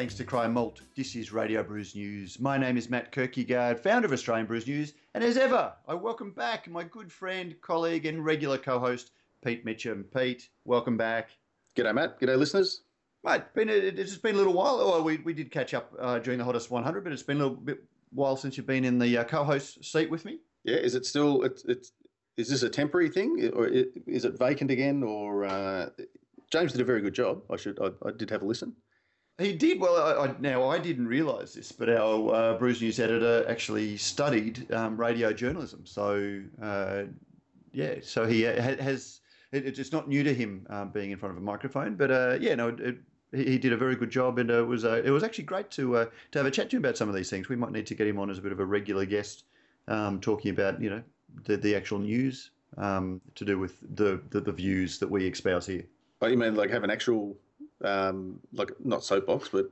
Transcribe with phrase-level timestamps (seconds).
[0.00, 0.80] thanks to Cryer Malt.
[0.96, 2.40] This is Radio Brews News.
[2.40, 6.30] My name is Matt Kirkegaard, founder of Australian Brews News, and as ever, I welcome
[6.30, 9.10] back my good friend, colleague, and regular co-host,
[9.44, 10.02] Pete Mitchell.
[10.16, 11.32] Pete, welcome back.
[11.76, 12.18] G'day, Matt.
[12.18, 12.80] G'day, listeners.
[13.24, 14.80] Mate, been a, it's been a little while.
[14.80, 17.40] Oh, we, we did catch up uh, during the Hottest 100, but it's been a
[17.40, 20.38] little bit while since you've been in the uh, co-host seat with me.
[20.64, 21.42] Yeah, is it still?
[21.42, 21.92] It's, it's
[22.38, 25.02] is this a temporary thing, or is it vacant again?
[25.02, 25.90] Or uh,
[26.50, 27.42] James did a very good job.
[27.50, 27.78] I should.
[27.82, 28.74] I, I did have a listen.
[29.40, 29.96] He did well.
[29.96, 35.00] I, now I didn't realise this, but our uh, Brews News editor actually studied um,
[35.00, 35.86] radio journalism.
[35.86, 37.04] So uh,
[37.72, 39.20] yeah, so he has.
[39.52, 42.38] It, it's not new to him um, being in front of a microphone, but uh,
[42.40, 42.98] yeah, no, it,
[43.32, 45.96] he, did a very good job, and it was uh, it was actually great to
[45.96, 47.48] uh, to have a chat to him about some of these things.
[47.48, 49.44] We might need to get him on as a bit of a regular guest,
[49.88, 51.02] um, talking about you know
[51.44, 55.66] the the actual news um, to do with the, the the views that we espouse
[55.66, 55.84] here.
[56.22, 57.36] Oh, you mean like have an actual
[57.84, 59.70] um, like not soapbox, but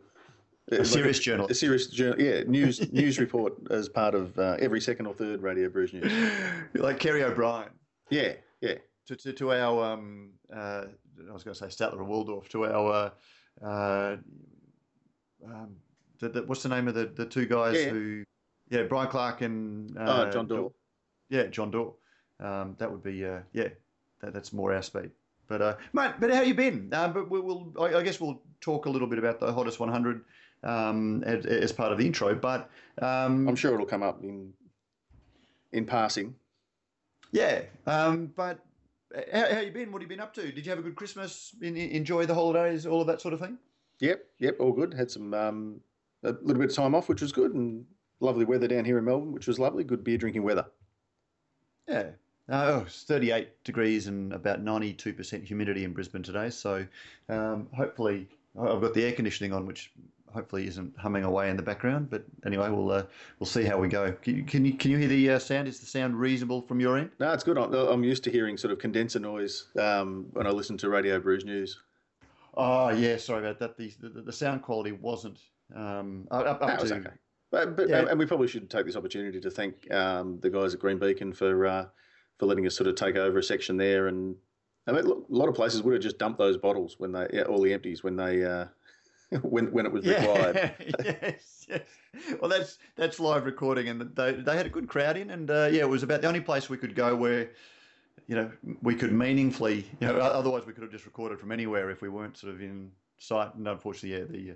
[0.70, 1.46] a serious a, journal.
[1.48, 2.42] A serious journal, yeah.
[2.42, 6.12] News news report as part of uh, every second or third Radio Brews News.
[6.74, 7.70] like Kerry O'Brien.
[8.10, 8.74] Yeah, yeah.
[9.06, 10.84] To, to, to our, um, uh,
[11.28, 13.12] I was going to say Statler and Waldorf, to our,
[13.62, 14.16] uh, uh,
[15.44, 15.76] um,
[16.18, 17.88] the, the, what's the name of the, the two guys yeah.
[17.88, 18.24] who,
[18.70, 20.70] yeah, Brian Clark and uh, oh, John Dawe.
[21.30, 21.94] Yeah, John Dawe.
[22.40, 23.68] Um, that would be, uh, yeah,
[24.20, 25.10] that, that's more our speed.
[25.48, 26.90] But uh, mate, but how you been?
[26.92, 29.80] Uh, but we, will I, I, guess we'll talk a little bit about the hottest
[29.80, 30.22] 100
[30.62, 32.34] um, as, as, part of the intro.
[32.34, 34.52] But um, I'm sure it'll come up in
[35.72, 36.34] in passing.
[37.32, 38.60] Yeah, um, but
[39.32, 39.90] how, how you been?
[39.90, 40.52] What have you been up to?
[40.52, 41.54] Did you have a good Christmas?
[41.62, 43.58] In, enjoy the holidays, all of that sort of thing.
[44.00, 44.94] Yep, yep, all good.
[44.94, 45.80] Had some um,
[46.24, 47.84] a little bit of time off, which was good, and
[48.20, 49.82] lovely weather down here in Melbourne, which was lovely.
[49.82, 50.66] Good beer drinking weather.
[51.88, 52.10] Yeah,
[52.50, 56.48] Oh, it's 38 degrees and about 92% humidity in Brisbane today.
[56.48, 56.86] So
[57.28, 58.26] um, hopefully,
[58.58, 59.92] I've got the air conditioning on, which
[60.32, 62.08] hopefully isn't humming away in the background.
[62.08, 63.04] But anyway, we'll uh,
[63.38, 64.12] we'll see how we go.
[64.22, 65.68] Can you can you, can you hear the uh, sound?
[65.68, 67.10] Is the sound reasonable from your end?
[67.20, 67.58] No, it's good.
[67.58, 71.44] I'm used to hearing sort of condenser noise um, when I listen to Radio Brews
[71.44, 71.78] News.
[72.54, 73.76] Oh yeah, sorry about that.
[73.76, 75.38] The the, the sound quality wasn't
[75.76, 76.94] um, up, up to.
[76.94, 77.10] Okay.
[77.50, 78.04] But, but yeah.
[78.10, 81.32] and we probably should take this opportunity to thank um, the guys at Green Beacon
[81.32, 81.86] for uh,
[82.38, 84.08] for letting us sort of take over a section there.
[84.08, 84.36] And
[84.86, 87.42] I mean, a lot of places would have just dumped those bottles when they, yeah,
[87.42, 88.66] all the empties when they, uh,
[89.42, 90.74] when when it was required.
[91.04, 91.80] yes, yes.
[92.40, 95.68] Well, that's that's live recording, and they they had a good crowd in, and uh,
[95.70, 97.50] yeah, it was about the only place we could go where.
[98.26, 98.50] You know,
[98.82, 99.86] we could meaningfully.
[100.00, 102.60] You know, otherwise we could have just recorded from anywhere if we weren't sort of
[102.60, 103.54] in sight.
[103.54, 104.54] And unfortunately, yeah, the uh,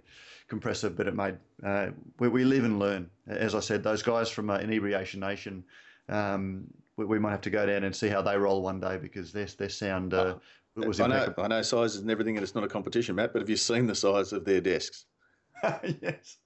[0.48, 1.36] compressor, but it made.
[1.64, 1.88] Uh,
[2.18, 3.10] we, we live and learn.
[3.26, 5.64] As I said, those guys from uh, Inebriation Nation,
[6.08, 6.64] um,
[7.02, 9.32] we, we, might have to go down and see how they roll one day because
[9.32, 10.36] their their sound uh,
[10.76, 13.32] was I know, I know sizes and everything, and it's not a competition, Matt.
[13.32, 15.06] But have you seen the size of their desks?
[15.62, 16.38] yes.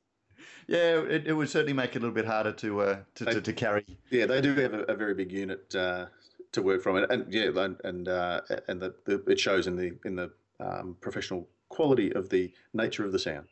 [0.69, 3.35] Yeah, it, it, would certainly make it a little bit harder to uh, to, they,
[3.35, 3.85] to, to, carry.
[4.11, 6.07] Yeah, they do have a, a very big unit uh,
[6.53, 9.77] to work from, and, and yeah, and and, uh, and the, the, it shows in
[9.77, 13.47] the in the um, professional quality of the nature of the sound.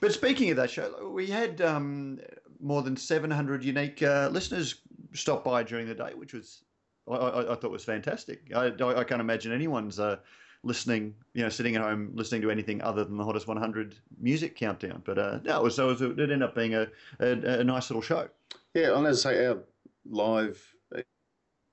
[0.00, 2.20] But speaking of that show, we had um,
[2.60, 4.76] more than 700 unique uh, listeners
[5.12, 6.64] stop by during the day, which was
[7.10, 8.50] I, I, I thought was fantastic.
[8.54, 10.16] I, I can't imagine anyone's uh,
[10.62, 14.56] listening, you know, sitting at home listening to anything other than the hottest 100 music
[14.56, 15.02] countdown.
[15.04, 16.86] But uh, no, it was, it, was, it ended up being a,
[17.20, 18.28] a, a nice little show.
[18.74, 19.58] Yeah, and as I say, our
[20.08, 20.62] live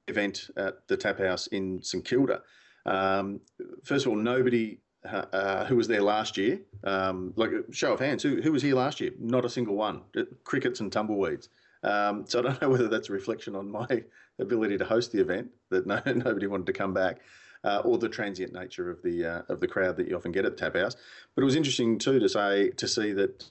[0.08, 2.42] event at the Tap House in St Kilda.
[2.86, 3.42] Um,
[3.84, 6.60] first of all, nobody uh, who was there last year.
[6.84, 9.12] Um, like show of hands, who who was here last year?
[9.20, 10.02] Not a single one.
[10.44, 11.50] Crickets and tumbleweeds.
[11.84, 14.04] Um, so I don't know whether that's a reflection on my
[14.40, 17.20] ability to host the event that no, nobody wanted to come back,
[17.64, 20.46] uh, or the transient nature of the uh, of the crowd that you often get
[20.46, 20.96] at Tap House.
[21.36, 23.50] But it was interesting too to say to see that.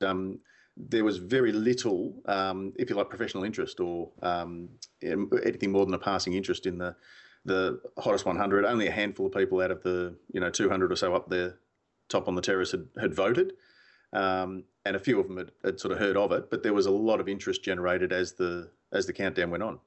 [0.00, 0.40] Um,
[0.74, 4.70] there was very little, um, if you like, professional interest or um,
[5.02, 6.96] anything more than a passing interest in the
[7.44, 8.64] the hottest 100.
[8.64, 11.58] Only a handful of people out of the you know 200 or so up there,
[12.08, 13.54] top on the terrace had, had voted,
[14.12, 16.50] um, and a few of them had, had, sort of heard of it.
[16.50, 19.78] But there was a lot of interest generated as the as the countdown went on.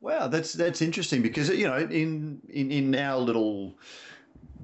[0.00, 3.78] Wow, that's that's interesting because you know in in, in our little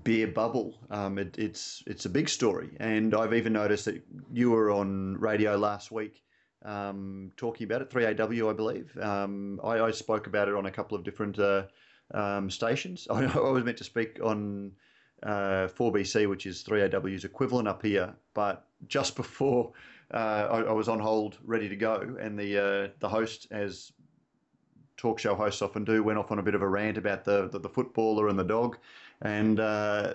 [0.05, 4.03] beer bubble, um, it, it's it's a big story, and I've even noticed that
[4.33, 6.23] you were on radio last week.
[6.65, 8.99] Um, talking about it, 3AW, I believe.
[8.99, 11.67] Um, I, I, spoke about it on a couple of different uh,
[12.13, 13.07] um, stations.
[13.09, 14.73] I, I, was meant to speak on
[15.23, 19.73] uh, 4BC, which is 3AW's equivalent up here, but just before
[20.13, 23.93] uh, I, I, was on hold, ready to go, and the uh, the host, as
[24.97, 27.49] talk show hosts often do, went off on a bit of a rant about the
[27.49, 28.79] the, the footballer and the dog,
[29.21, 30.15] and uh,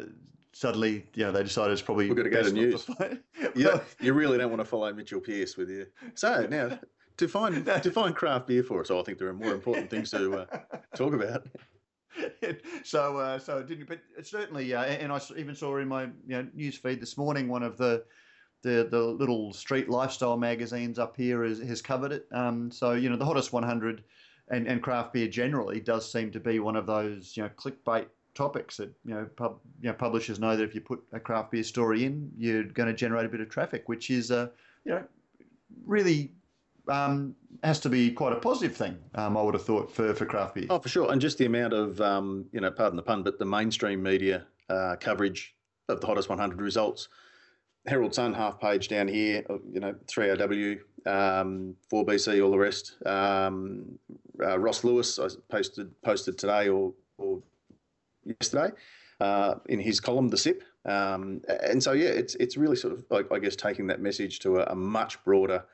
[0.53, 2.83] suddenly, you know, they decided it's probably we've got to go to news.
[2.83, 3.17] follow-
[3.55, 5.87] Yeah, you really don't want to follow Mitchell Pearce with you.
[6.15, 6.79] So now,
[7.17, 8.89] define define craft beer for us.
[8.89, 10.45] Oh, I think there are more important things to uh,
[10.95, 11.45] talk about.
[12.83, 16.11] so, uh, so it didn't, but certainly, uh, and I even saw in my you
[16.27, 18.03] know, news feed this morning one of the
[18.61, 22.27] the the little street lifestyle magazines up here has, has covered it.
[22.31, 24.03] Um, so you know, the hottest 100
[24.49, 28.07] and, and craft beer generally does seem to be one of those you know clickbait
[28.35, 31.51] topics that you know pub, you know publishers know that if you put a craft
[31.51, 34.47] beer story in, you're going to generate a bit of traffic, which is uh,
[34.85, 35.03] you know
[35.85, 36.31] really
[36.87, 38.97] um, has to be quite a positive thing.
[39.15, 40.67] Um, I would have thought for for craft beer.
[40.69, 41.11] Oh, for sure.
[41.11, 44.45] And just the amount of, um, you know, pardon the pun, but the mainstream media
[44.69, 45.55] uh, coverage
[45.89, 47.09] of the hottest 100 results.
[47.85, 52.95] Herald Sun half page down here, uh, you know, 3AW, um, 4BC, all the rest.
[53.05, 53.99] Um,
[54.41, 57.41] uh, Ross Lewis, I posted posted today or, or
[58.23, 58.71] yesterday
[59.19, 60.63] uh, in his column, The Sip.
[60.85, 64.39] Um, and so, yeah, it's it's really sort of, I, I guess, taking that message
[64.39, 65.65] to a, a much broader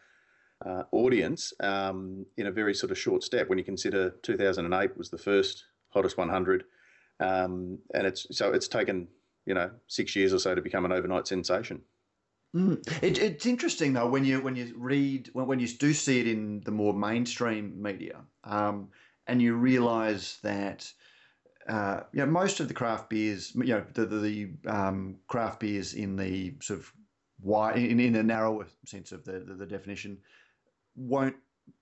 [0.65, 5.09] uh, audience um, in a very sort of short step when you consider 2008 was
[5.09, 6.65] the first hottest 100
[7.19, 9.07] um, and it's so it's taken
[9.45, 11.81] you know six years or so to become an overnight sensation
[12.55, 13.03] Mm.
[13.03, 16.27] It, it's interesting though when you when you read when, when you do see it
[16.27, 18.89] in the more mainstream media, um,
[19.27, 20.91] and you realise that
[21.67, 25.59] uh, you know most of the craft beers, you know the the, the um, craft
[25.59, 26.91] beers in the sort of
[27.39, 30.17] wide in, in a narrower sense of the, the, the definition
[30.99, 31.35] won't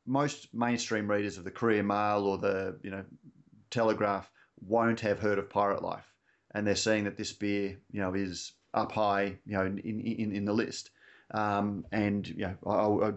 [0.06, 3.04] most mainstream readers of the Courier Mail or the you know
[3.70, 4.32] Telegraph
[4.62, 6.14] won't have heard of Pirate Life,
[6.54, 10.32] and they're seeing that this beer you know is up high, you know, in in,
[10.32, 10.92] in the list.
[11.32, 13.14] Um, and you know, I, I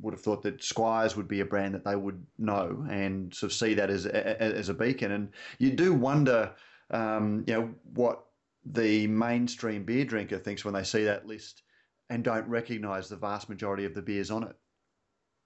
[0.00, 3.52] would have thought that Squires would be a brand that they would know and sort
[3.52, 5.12] of see that as a, as a beacon.
[5.12, 6.52] And you do wonder,
[6.90, 8.24] um, you know, what
[8.64, 11.62] the mainstream beer drinker thinks when they see that list
[12.10, 14.56] and don't recognise the vast majority of the beers on it.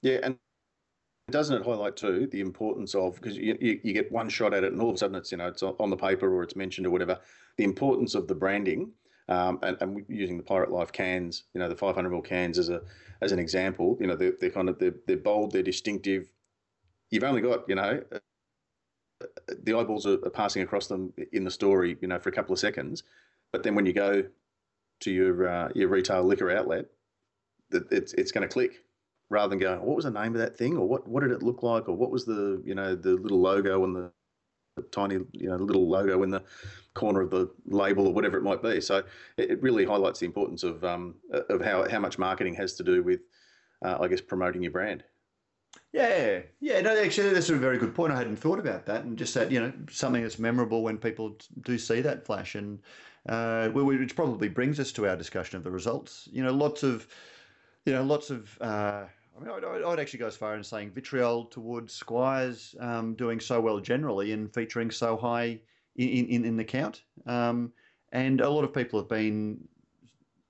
[0.02, 0.36] Yeah and
[1.30, 4.62] doesn't it highlight too the importance of because you, you, you get one shot at
[4.62, 6.54] it and all of a sudden it's you know it's on the paper or it's
[6.56, 7.18] mentioned or whatever
[7.56, 8.92] the importance of the branding
[9.28, 12.68] um, and, and using the Pirate Life cans, you know, the 500 ml cans as
[12.68, 12.82] a
[13.22, 16.30] as an example, you know, they're, they're kind of they're, they're bold, they're distinctive.
[17.10, 18.02] You've only got, you know,
[19.62, 22.52] the eyeballs are, are passing across them in the story, you know, for a couple
[22.52, 23.04] of seconds,
[23.52, 24.24] but then when you go
[25.00, 26.86] to your uh, your retail liquor outlet,
[27.72, 28.84] it's it's going to click
[29.28, 31.42] rather than going, what was the name of that thing, or what what did it
[31.42, 34.12] look like, or what was the you know the little logo and the
[34.76, 36.42] the tiny, you know, little logo in the
[36.94, 38.80] corner of the label or whatever it might be.
[38.80, 38.98] So
[39.36, 42.84] it, it really highlights the importance of um, of how how much marketing has to
[42.84, 43.20] do with,
[43.84, 45.02] uh, I guess, promoting your brand.
[45.92, 46.80] Yeah, yeah.
[46.82, 48.12] No, actually, that's a very good point.
[48.12, 51.38] I hadn't thought about that, and just that you know something that's memorable when people
[51.62, 52.80] do see that flash, and
[53.28, 56.28] uh, which probably brings us to our discussion of the results.
[56.30, 57.08] You know, lots of,
[57.86, 58.58] you know, lots of.
[58.60, 59.04] Uh,
[59.36, 63.40] I mean, I'd, I'd actually go as far as saying vitriol towards Squires um, doing
[63.40, 65.60] so well generally and featuring so high
[65.96, 67.02] in, in, in the count.
[67.26, 67.72] Um,
[68.12, 69.58] and a lot of people have been,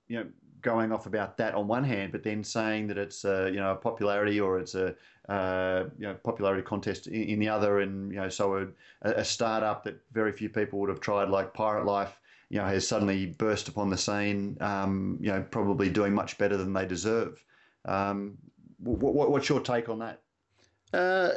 [0.09, 0.27] you know,
[0.63, 3.73] going off about that on one hand, but then saying that it's a, you know
[3.73, 4.95] a popularity or it's a
[5.29, 8.73] uh, you know popularity contest in, in, the other, and you know so
[9.03, 12.65] a, a startup that very few people would have tried, like Pirate Life, you know,
[12.65, 14.57] has suddenly burst upon the scene.
[14.61, 17.43] Um, you know, probably doing much better than they deserve.
[17.85, 18.37] Um,
[18.79, 20.21] what, what, what's your take on that?
[20.93, 21.31] Uh,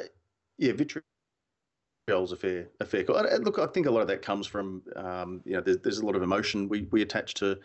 [0.57, 3.23] yeah, vitriol's a fair a fair call.
[3.41, 6.05] Look, I think a lot of that comes from um, you know there's, there's a
[6.05, 7.57] lot of emotion we, we attach to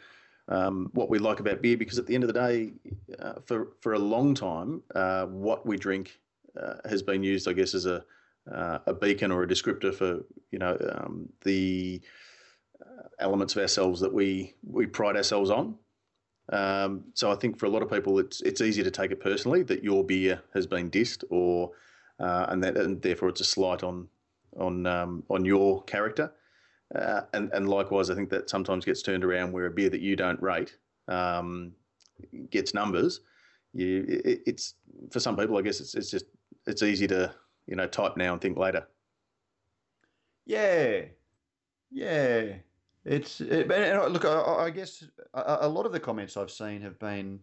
[0.48, 2.72] um, what we like about beer because at the end of the day,
[3.18, 6.18] uh, for for a long time, uh, what we drink
[6.60, 8.04] uh, has been used, I guess, as a
[8.50, 12.00] uh, a beacon or a descriptor for you know um, the
[12.80, 15.76] uh, elements of ourselves that we we pride ourselves on.
[16.52, 19.20] Um, so I think for a lot of people, it's it's easy to take it
[19.20, 21.72] personally that your beer has been dissed, or
[22.20, 24.08] uh, and that and therefore it's a slight on
[24.58, 26.32] on um, on your character.
[26.94, 30.00] Uh, and and likewise, I think that sometimes gets turned around where a beer that
[30.00, 30.76] you don't rate
[31.08, 31.72] um,
[32.50, 33.20] gets numbers.
[33.72, 34.74] You, it, it's
[35.10, 36.26] for some people, I guess it's it's just
[36.66, 37.34] it's easy to
[37.66, 38.86] you know type now and think later.
[40.44, 41.02] Yeah,
[41.90, 42.56] yeah.
[43.04, 44.24] It's it, and look.
[44.24, 47.38] I, I guess a, a, lot of the comments I've seen have been,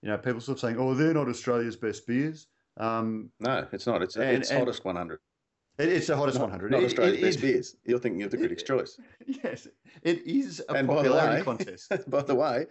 [0.00, 2.46] you know, people sort of saying, "Oh, they're not Australia's best beers."
[2.78, 4.00] Um, no, it's not.
[4.02, 5.20] It's and, it's and hottest 100.
[5.78, 6.70] It, it's the hottest not, 100.
[6.70, 7.76] Not Australia's it, best beers.
[7.84, 8.98] You're thinking of the Critics' Choice.
[9.26, 9.68] Yes,
[10.02, 11.92] it is a and popularity way, contest.
[12.10, 12.66] by the way,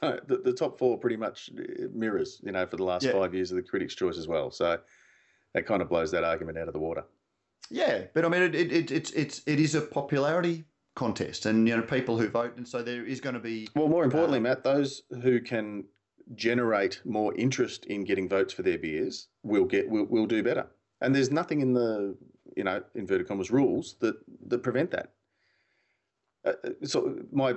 [0.00, 1.50] the, the top four pretty much
[1.92, 3.12] mirrors, you know, for the last Yeah.
[3.12, 4.50] five years of the Critics' Choice as well.
[4.50, 4.78] So
[5.52, 7.04] that kind of blows that argument out of the water.
[7.70, 11.68] Yeah, but I mean, it, it, it it's it's it is a popularity contest, and
[11.68, 13.68] you know people who vote, and so there is going to be.
[13.74, 15.84] Well, more importantly, uh, Matt, those who can
[16.34, 20.66] generate more interest in getting votes for their beers will get will, will do better.
[21.00, 22.16] And there's nothing in the
[22.56, 24.16] you know inverted commas rules that
[24.48, 25.12] that prevent that.
[26.44, 27.54] Uh, uh so my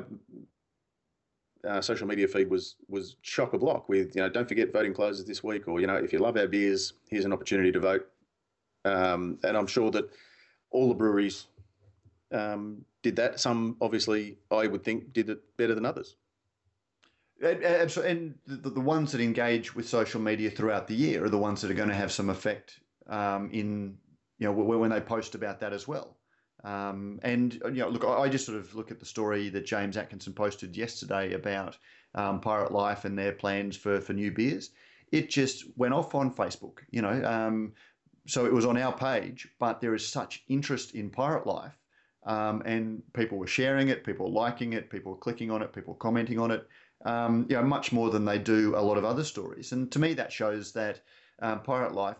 [1.67, 4.93] uh, social media feed was was chock a block with you know don't forget voting
[4.93, 7.79] closes this week or you know if you love our beers here's an opportunity to
[7.79, 8.07] vote
[8.85, 10.09] um, and I'm sure that
[10.69, 11.47] all the breweries
[12.35, 16.15] um, did that some obviously I would think did it better than others
[17.41, 21.37] and, and the, the ones that engage with social media throughout the year are the
[21.37, 23.97] ones that are going to have some effect um, in
[24.39, 26.17] you know when they post about that as well
[26.65, 29.97] um, and you know, look, I just sort of look at the story that James
[29.97, 31.77] Atkinson posted yesterday about
[32.15, 34.71] um, Pirate Life and their plans for for new beers.
[35.11, 37.23] It just went off on Facebook, you know.
[37.23, 37.73] Um,
[38.27, 41.77] so it was on our page, but there is such interest in Pirate Life,
[42.25, 45.73] um, and people were sharing it, people were liking it, people were clicking on it,
[45.73, 46.67] people were commenting on it.
[47.05, 49.73] Um, you know, much more than they do a lot of other stories.
[49.73, 51.01] And to me, that shows that
[51.39, 52.17] um, Pirate Life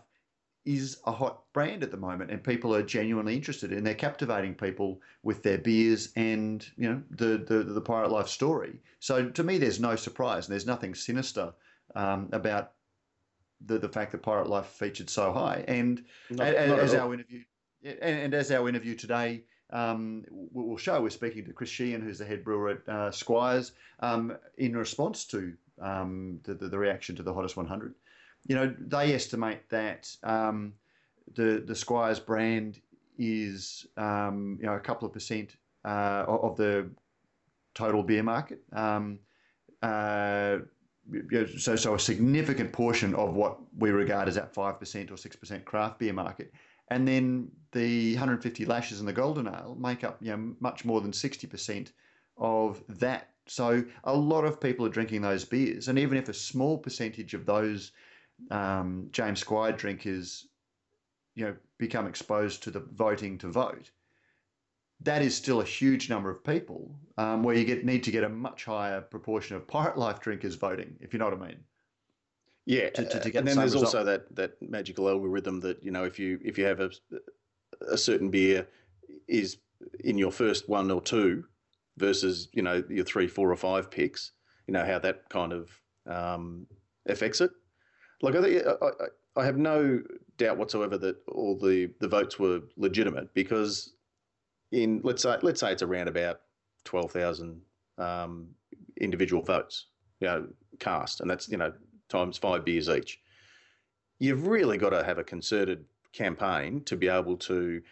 [0.66, 4.52] is a hot brand at the moment, and people are genuinely interested, and they're captivating
[4.52, 8.80] people with their beers and you know the the, the pirate life story.
[8.98, 11.54] So to me, there's no surprise, and there's nothing sinister
[11.94, 12.72] um, about
[13.64, 15.64] the the fact that pirate life featured so high.
[15.68, 17.42] And not, as, not as our interview,
[17.84, 19.44] and, and, as our interview today.
[19.70, 23.72] Um, will show we're speaking to Chris Sheehan, who's the head brewer at uh, Squires,
[24.00, 27.94] um, in response to um, the, the, reaction to the hottest 100
[28.48, 30.72] you know, they estimate that um,
[31.34, 32.80] the the Squires brand
[33.18, 36.88] is um, you know a couple of percent uh, of the
[37.74, 38.62] total beer market.
[39.82, 40.58] Uh,
[41.56, 45.36] so, so a significant portion of what we regard as that five percent or six
[45.36, 46.52] percent craft beer market,
[46.88, 51.00] and then the 150 lashes and the golden ale make up you know much more
[51.00, 51.92] than 60 percent
[52.38, 53.30] of that.
[53.46, 57.34] So a lot of people are drinking those beers, and even if a small percentage
[57.34, 57.92] of those
[58.50, 60.48] um, James Squire drinkers,
[61.34, 63.90] you know, become exposed to the voting to vote,
[65.00, 66.98] that is still a huge number of people.
[67.18, 70.56] Um, where you get need to get a much higher proportion of Pirate Life drinkers
[70.56, 71.64] voting, if you know what I mean.
[72.66, 73.94] Yeah, to, to, to get and then the there's result.
[73.94, 76.90] also that that magical algorithm that you know if you if you have a
[77.88, 78.66] a certain beer
[79.28, 79.58] is
[80.00, 81.44] in your first one or two
[81.96, 84.32] versus you know your three, four, or five picks,
[84.66, 85.70] you know how that kind of
[86.06, 86.66] um,
[87.06, 87.50] affects it.
[88.22, 90.02] Like I think I, I have no
[90.38, 93.94] doubt whatsoever that all the, the votes were legitimate because
[94.72, 96.40] in let's say let's say it's around about
[96.84, 97.60] twelve thousand
[97.98, 98.48] um,
[99.00, 99.86] individual votes,
[100.20, 100.46] you know,
[100.80, 101.72] cast, and that's you know
[102.08, 103.20] times five beers each.
[104.18, 107.82] You've really got to have a concerted campaign to be able to,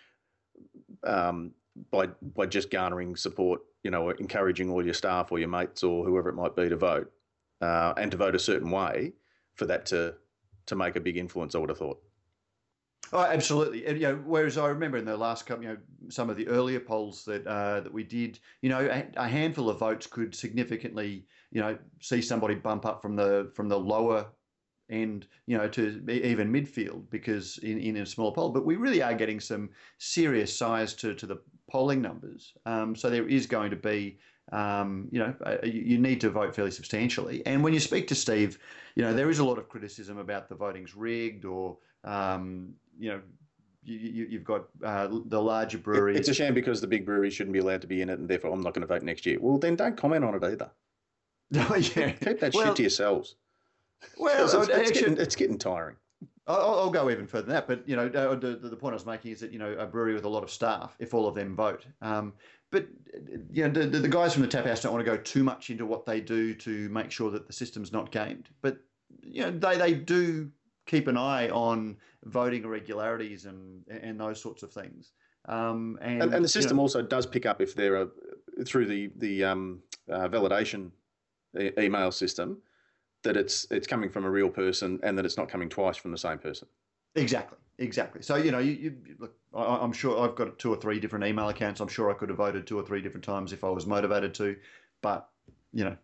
[1.04, 1.52] um,
[1.90, 6.04] by by just garnering support, you know, encouraging all your staff or your mates or
[6.04, 7.12] whoever it might be to vote,
[7.60, 9.12] uh, and to vote a certain way
[9.54, 10.14] for that to
[10.66, 11.54] to make a big influence.
[11.54, 12.00] I would have thought.
[13.12, 13.86] Oh, absolutely.
[13.86, 15.76] And, you know, whereas I remember in the last couple, you know,
[16.08, 19.68] some of the earlier polls that uh, that we did, you know, a, a, handful
[19.68, 24.26] of votes could significantly, you know, see somebody bump up from the from the lower
[24.90, 28.50] end, you know, to even midfield because in, in a small poll.
[28.50, 31.38] But we really are getting some serious size to to the
[31.70, 32.52] polling numbers.
[32.66, 34.18] Um, so there is going to be
[34.52, 37.44] um, you know, you need to vote fairly substantially.
[37.46, 38.58] And when you speak to Steve,
[38.94, 43.08] you know, there is a lot of criticism about the voting's rigged or, um, you
[43.08, 43.20] know,
[43.86, 46.18] you, have got uh, the larger breweries.
[46.18, 48.28] It's a shame because the big breweries shouldn't be allowed to be in it, and
[48.28, 49.38] therefore I'm not going to vote next year.
[49.40, 50.70] Well, then don't comment on it either.
[51.70, 52.12] Oh, yeah.
[52.12, 53.36] Keep that well, shit to yourselves.
[54.18, 55.96] Well, it's, it's, getting, it's getting tiring.
[56.46, 59.06] I'll, I'll, go even further than that, but you know, the, the, point I was
[59.06, 61.34] making is that you know a brewery with a lot of staff, if all of
[61.34, 62.34] them vote, um,
[62.70, 62.86] but
[63.52, 65.70] you know, the, the guys from the tap house don't want to go too much
[65.70, 68.48] into what they do to make sure that the system's not gamed.
[68.62, 68.78] But
[69.22, 70.50] you know, they they do
[70.86, 75.12] keep an eye on voting irregularities and and those sorts of things.
[75.46, 78.08] Um, and, and, and, the system you know, also does pick up if there are
[78.66, 79.80] through the the um,
[80.10, 80.90] uh, validation
[81.58, 82.58] e- email system
[83.22, 86.10] that it's it's coming from a real person and that it's not coming twice from
[86.10, 86.68] the same person.
[87.16, 88.22] Exactly, exactly.
[88.22, 89.34] So you know, you, you look.
[89.54, 91.80] I, am sure I've got two or three different email accounts.
[91.80, 94.34] I'm sure I could have voted two or three different times if I was motivated
[94.34, 94.56] to,
[95.02, 95.28] but
[95.72, 95.96] you know.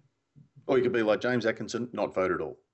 [0.67, 2.59] Or you could be like James Atkinson, not vote at all.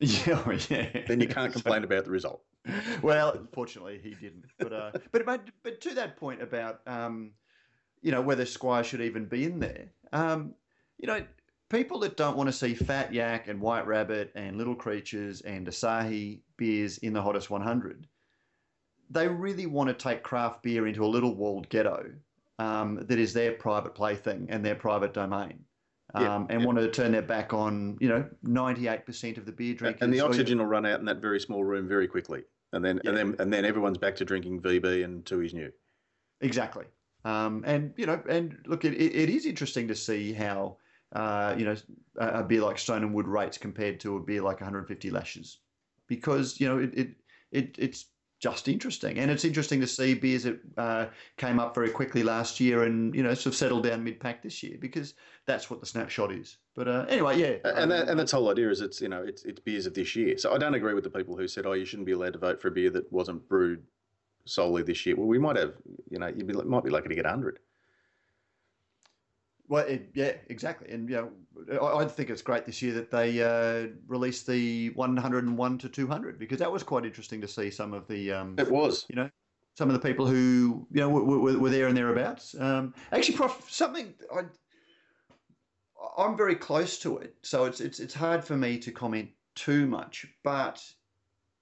[0.00, 1.06] Yeah, oh, yeah.
[1.08, 2.42] Then you can't complain about the result.
[3.02, 4.44] Well, fortunately, he didn't.
[4.58, 7.32] But uh, but but but to that point about um,
[8.02, 9.86] you know whether Squire should even be in there.
[10.12, 10.54] Um,
[10.98, 11.24] you know,
[11.68, 15.66] people that don't want to see Fat Yak and White Rabbit and Little Creatures and
[15.66, 18.06] Asahi beers in the hottest 100,
[19.10, 22.10] they really want to take craft beer into a little walled ghetto
[22.58, 25.64] um, that is their private plaything and their private domain.
[26.14, 26.66] Um, Yeah, and yeah.
[26.66, 30.00] want to turn their back on, you know, 98% of the beer drinkers.
[30.02, 32.08] and the or, you know, oxygen will run out in that very small room very
[32.08, 33.10] quickly, and then Yeah.
[33.10, 35.70] and then and then everyone's back to drinking VB and Tooheys New.
[36.40, 36.86] Exactly.
[37.24, 40.78] Um, and you know, and look, it, it, it is interesting to see how
[41.12, 41.76] uh, you know
[42.16, 45.58] a, beer like Stone and Wood rates compared to a beer like 150 Lashes,
[46.06, 47.08] because you know it, it,
[47.50, 48.06] it it's
[48.40, 52.60] just interesting, and it's interesting to see beers that uh, came up very quickly last
[52.60, 55.14] year and you know sort of settled down mid pack this year because
[55.46, 56.58] that's what the snapshot is.
[56.76, 59.22] But uh, anyway, yeah, And that, and that's the whole idea is it's you know
[59.22, 60.38] it's it's beers of this year.
[60.38, 62.38] So I don't agree with the people who said oh you shouldn't be allowed to
[62.38, 63.82] vote for a beer that wasn't brewed
[64.44, 65.16] solely this year.
[65.16, 65.74] Well, we might have
[66.10, 67.58] you know you might be lucky to get hundred.
[69.68, 73.10] Well, it, yeah, exactly, and you know, I, I think it's great this year that
[73.10, 77.92] they uh, released the 101 to 200 because that was quite interesting to see some
[77.92, 79.04] of the, um, It was.
[79.10, 79.30] you know,
[79.76, 82.56] some of the people who you know were, were, were there and thereabouts.
[82.58, 84.42] Um, actually, Prof, something I,
[86.16, 89.86] I'm very close to it, so it's it's it's hard for me to comment too
[89.86, 90.82] much, but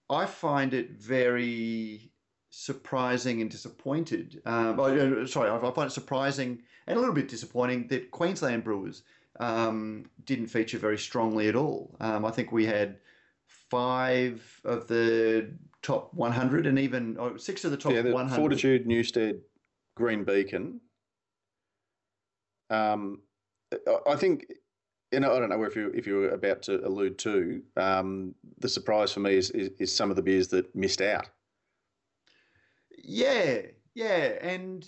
[0.09, 2.11] I find it very
[2.51, 4.41] surprising and disappointed.
[4.47, 9.03] Um, oh, sorry, I find it surprising and a little bit disappointing that Queensland brewers
[9.41, 11.97] um, didn't feature very strongly at all.
[12.01, 12.99] Um, I think we had
[13.71, 15.51] five of the
[15.83, 18.37] top 100 and even oh, six of the top yeah, the 100.
[18.37, 19.41] Fortitude, Newstead,
[19.97, 20.81] Green Beacon.
[22.71, 23.23] Um,
[23.73, 24.47] I- I think,
[25.13, 28.35] you know, I don't know if you if you were about to allude to um,
[28.59, 31.29] the surprise for me is, is is some of the beers that missed out.
[33.09, 33.59] Yeah,
[33.95, 34.85] yeah, and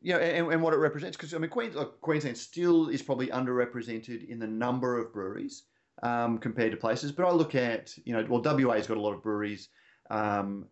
[0.00, 3.02] you know, and, and what it represents because I mean, Queens, like, Queensland still is
[3.02, 5.64] probably underrepresented in the number of breweries
[6.02, 7.12] um, compared to places.
[7.12, 9.68] But I look at you know, well, WA's got a lot of breweries,
[10.10, 10.66] um,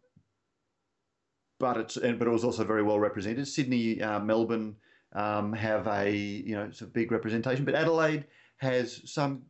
[1.61, 3.47] but it's but it was also very well represented.
[3.47, 4.77] Sydney, uh, Melbourne
[5.15, 8.25] um, have a you know sort of big representation, but Adelaide
[8.57, 9.43] has some.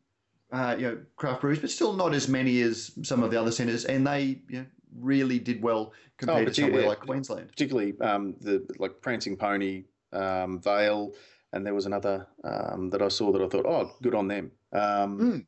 [0.53, 3.51] Uh, you know, craft breweries, but still not as many as some of the other
[3.51, 4.67] centres, and they you know,
[5.01, 7.49] really did well compared to somewhere yeah, like Queensland.
[7.49, 11.13] particularly um, the like Prancing Pony, um, Vale,
[11.53, 14.51] and there was another um, that I saw that I thought, oh, good on them.
[14.73, 15.47] Um, Mm.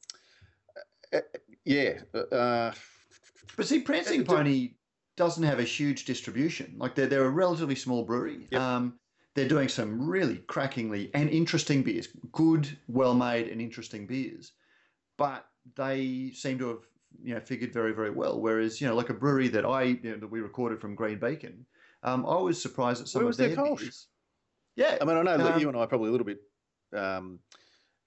[1.13, 1.21] uh,
[1.65, 2.73] yeah, uh,
[3.57, 4.75] But see, Prancing do- Pony
[5.17, 6.75] doesn't have a huge distribution.
[6.79, 8.47] Like they're they're a relatively small brewery.
[8.51, 8.61] Yep.
[8.61, 8.99] Um,
[9.35, 14.53] they're doing some really crackingly and interesting beers, good, well made and interesting beers.
[15.17, 16.79] But they seem to have
[17.23, 18.41] you know figured very very well.
[18.41, 21.19] Whereas you know like a brewery that I you know, that we recorded from Green
[21.19, 21.65] Beacon,
[22.03, 24.07] um, I was surprised at some Where of their their beers.
[24.77, 26.41] Yeah, I mean, I know that Um, you and I are probably a little bit
[26.95, 27.41] um,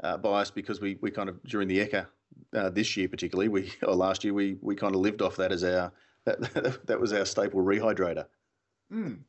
[0.03, 2.07] uh, biased because we, we kind of during the ECA
[2.55, 5.51] uh, this year particularly we or last year we we kind of lived off that
[5.51, 5.91] as our
[6.25, 6.39] that,
[6.85, 8.25] that was our staple rehydrator.
[8.91, 9.19] Mm.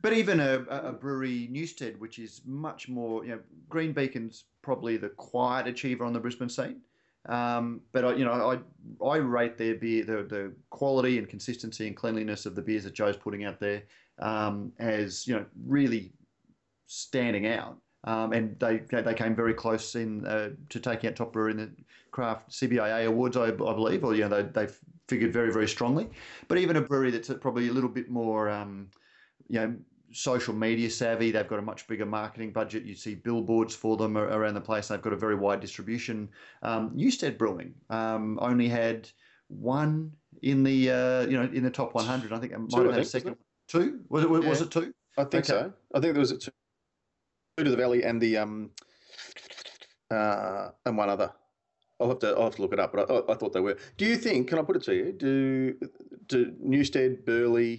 [0.00, 4.44] But even a, a a brewery, Newstead, which is much more, you know, Green Beacon's
[4.62, 6.80] probably the quiet achiever on the Brisbane scene.
[7.28, 11.86] Um, but I, you know, I I rate their beer, the the quality and consistency
[11.86, 13.82] and cleanliness of the beers that Joe's putting out there
[14.18, 16.12] um, as you know really
[16.86, 17.78] standing out.
[18.04, 21.56] Um, and they they came very close in uh, to taking out top brewer in
[21.56, 21.70] the
[22.10, 24.72] craft CBIA awards, I, I believe, or you know they they
[25.08, 26.08] figured very very strongly.
[26.46, 28.88] But even a brewery that's probably a little bit more, um,
[29.48, 29.76] you know,
[30.12, 31.30] social media savvy.
[31.30, 32.84] They've got a much bigger marketing budget.
[32.84, 34.88] You see billboards for them around the place.
[34.88, 36.30] They've got a very wide distribution.
[36.62, 39.08] Um, Newstead Brewing um, only had
[39.48, 42.32] one in the uh, you know in the top 100.
[42.32, 43.36] I think it might Two, have had a second.
[43.66, 44.30] Two was it?
[44.30, 44.66] Was Yeah.
[44.66, 44.94] it two?
[45.16, 45.60] I think Okay.
[45.60, 45.72] so.
[45.94, 46.50] I think there was a two,
[47.56, 48.70] two to the valley and the um
[50.10, 51.32] uh and one other.
[52.00, 53.76] I'll have to I'll have to look it up, but I, I thought they were.
[53.96, 54.48] Do you think?
[54.48, 55.12] Can I put it to you?
[55.12, 55.78] Do
[56.26, 57.78] do Newstead, Burleigh,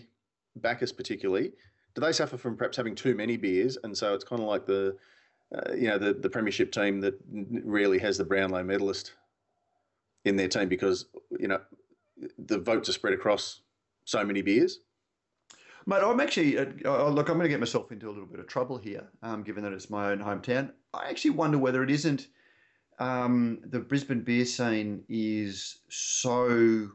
[0.57, 1.53] Bacchus particularly?
[1.95, 4.65] Do they suffer from perhaps having too many beers, and so it's kind of like
[4.65, 4.95] the
[5.55, 7.15] uh, you know the the premiership team that
[7.63, 9.13] rarely has the Brownlow medalist
[10.25, 11.05] in their team because
[11.39, 11.59] you know
[12.37, 13.61] the votes are spread across
[14.05, 14.79] so many beers.
[15.85, 16.65] Mate, I'm actually uh,
[17.09, 17.29] look.
[17.29, 19.73] I'm going to get myself into a little bit of trouble here, um, given that
[19.73, 20.71] it's my own hometown.
[20.93, 22.27] I actually wonder whether it isn't
[22.99, 26.91] um, the Brisbane beer scene is so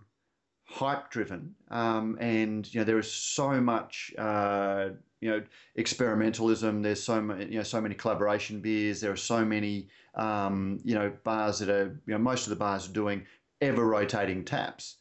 [0.75, 4.89] hype driven, um, and you know there is so much uh,
[5.21, 5.43] you know
[5.79, 6.83] experimentalism.
[6.83, 9.01] There's so many you know so many collaboration beers.
[9.01, 12.57] There are so many um, you know bars that are you know most of the
[12.57, 13.25] bars are doing
[13.61, 14.97] ever rotating taps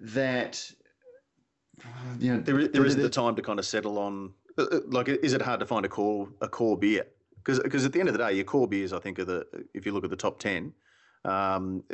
[0.00, 0.70] that
[2.20, 4.32] you know There, is, there the- the time to kind of settle on.
[4.56, 7.06] uh, uh, Like, is it hard to find a core a core beer?
[7.42, 9.46] because Because at the end of the day, your core beers, I think, are the
[9.74, 10.72] if you look at the top ten,
[11.24, 11.84] um,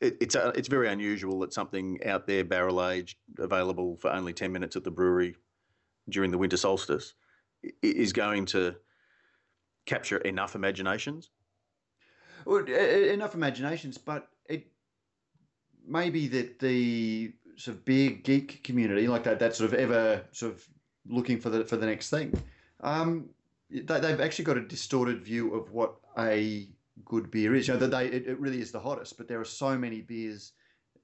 [0.00, 4.32] it, it's uh, it's very unusual that something out there barrel aged, available for only
[4.32, 5.36] ten minutes at the brewery
[6.08, 7.14] during the winter solstice,
[7.82, 8.74] is going to
[9.86, 11.30] capture enough imaginations?
[12.44, 14.66] Well, enough imaginations, but it
[15.86, 20.52] maybe that the sort of beer geek community, like that, that sort of ever sort
[20.52, 20.68] of
[21.06, 22.32] looking for the for the next thing,
[22.80, 23.30] um,
[23.70, 26.68] they, they've actually got a distorted view of what a
[27.04, 27.68] good beer is.
[27.68, 30.00] You know that they it, it really is the hottest, but there are so many
[30.00, 30.52] beers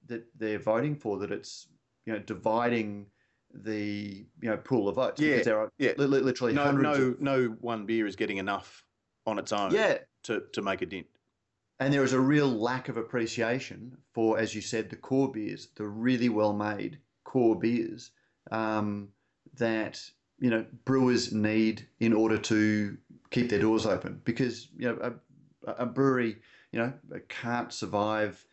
[0.07, 1.69] that they're voting for that it's
[2.07, 3.07] you know dividing
[3.53, 5.93] the you know pool of votes Yeah, there are yeah.
[5.97, 8.85] li- li- literally No, hundreds no, of no one beer is getting enough
[9.27, 11.07] on its own yeah to, to make a dent.
[11.81, 15.69] and there is a real lack of appreciation for, as you said, the core beers,
[15.77, 18.13] the really well made core beers
[18.51, 19.09] um,
[19.55, 20.01] that
[20.39, 22.97] you know brewers need in order to
[23.31, 24.21] keep their doors open.
[24.25, 25.15] Because you know
[25.67, 26.37] a, brewery,
[26.73, 26.93] you know,
[27.29, 28.45] can't survive,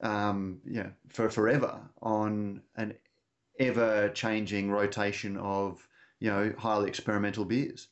[0.00, 2.94] um, you know, for forever on an
[3.58, 5.86] ever changing rotation of
[6.20, 7.88] you know highly experimental beers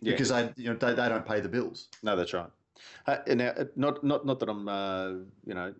[0.00, 0.12] Yeah.
[0.12, 1.88] because they you know they, they don't pay the bills.
[2.02, 2.50] No, that's right.
[3.06, 5.08] Uh, and now, uh, not not not that I'm uh,
[5.46, 5.74] you know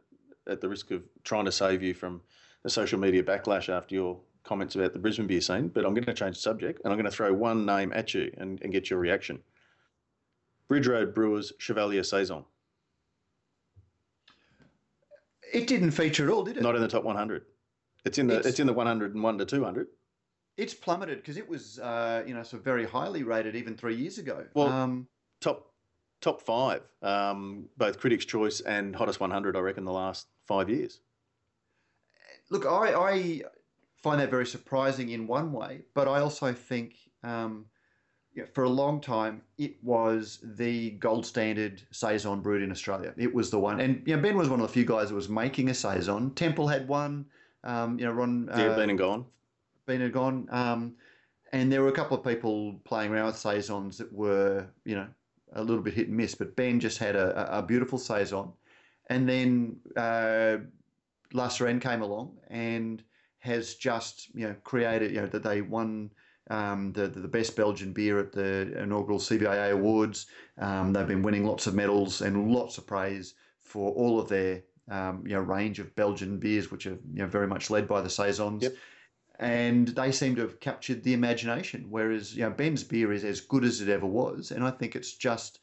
[0.46, 2.20] at the risk of trying to save you from
[2.64, 6.04] a social media backlash after your comments about the Brisbane beer scene, but I'm going
[6.04, 8.70] to change the subject and I'm going to throw one name at you and, and
[8.72, 9.40] get your reaction.
[10.68, 12.44] Bridge Road Brewers Chevalier Saison,
[15.52, 16.62] It didn't feature at all, did it?
[16.62, 17.44] not in the top 100.
[18.04, 19.88] It's in the It's- it's, in the 101 to 200.
[20.56, 24.18] it's plummeted because it was uh, you know of very highly rated even three years
[24.18, 24.46] ago.
[24.54, 25.08] Well- um,
[25.40, 25.72] Top
[26.20, 29.56] top five, um, both Critics' Choice and Hottest 100.
[29.56, 31.00] I reckon the last five years.
[32.50, 33.42] look, I, I
[33.98, 37.66] find that very surprising in one way, but I also think um,
[38.34, 43.14] you know, for a long time it was the gold standard saison brewed in Australia.
[43.16, 45.14] It was the one, and you know, Ben was one of the few guys that
[45.14, 46.32] was making a saison.
[46.34, 47.26] Temple had one.
[47.62, 49.24] Um, you know, Ron Yeah, uh, been and gone.
[49.86, 50.48] been and gone.
[50.50, 50.94] Um,
[51.52, 55.06] and there were a couple of people playing around with saisons that were, you know,
[55.52, 56.34] a little bit hit and miss.
[56.34, 58.52] But Ben just had a, a beautiful saison,
[59.08, 60.56] and then uh,
[61.32, 63.02] La Sirène came along and
[63.38, 66.10] has just, you know, created, you know, that they won.
[66.50, 70.26] Um, the, the best Belgian beer at the inaugural CBIA Awards.
[70.58, 74.62] Um, they've been winning lots of medals and lots of praise for all of their
[74.90, 78.02] um, you know range of Belgian beers, which are you know very much led by
[78.02, 78.74] the saisons Yep.
[79.38, 81.86] and they seem to have captured the imagination.
[81.88, 84.94] Whereas you know Ben's beer is as good as it ever was, and I think
[84.94, 85.60] it's just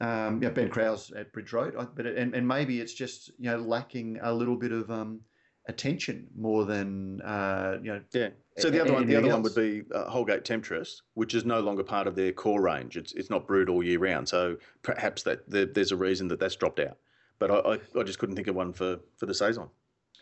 [0.00, 2.92] um, you know, Ben Kraus at Bridge Road, I- but it, and, and maybe it's
[2.94, 5.20] just you know lacking a little bit of um,
[5.66, 8.00] attention more than uh, you know.
[8.12, 8.30] Yeah.
[8.58, 11.60] So the other one, the other one would be uh, Holgate Temptress, which is no
[11.60, 12.96] longer part of their core range.
[12.96, 14.28] It's it's not brewed all year round.
[14.28, 16.98] So perhaps that there, there's a reason that that's dropped out.
[17.38, 19.68] But I, I, I just couldn't think of one for for the saison.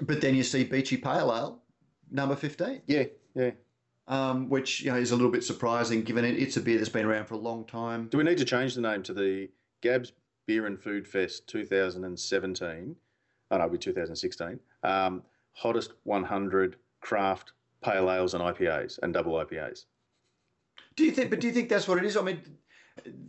[0.00, 1.62] But then you see Beachy Pale Ale,
[2.11, 2.83] number fifteen.
[2.87, 3.50] Yeah, yeah.
[4.07, 6.88] Um, which you know is a little bit surprising given it, it's a beer that's
[6.88, 8.09] been around for a long time.
[8.09, 9.48] Do we need to change the name to the
[9.83, 10.12] Gabs
[10.46, 12.96] Beer and Food Fest 2017?
[13.50, 14.61] Oh no, it'll be 2016.
[14.82, 19.84] Um, hottest 100 craft pale ales and IPAs and double IPAs.
[20.96, 21.30] Do you think?
[21.30, 22.16] But do you think that's what it is?
[22.16, 22.40] I mean,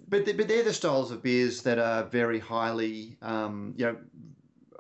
[0.08, 3.98] but but they're the styles of beers that are very highly, um, you know,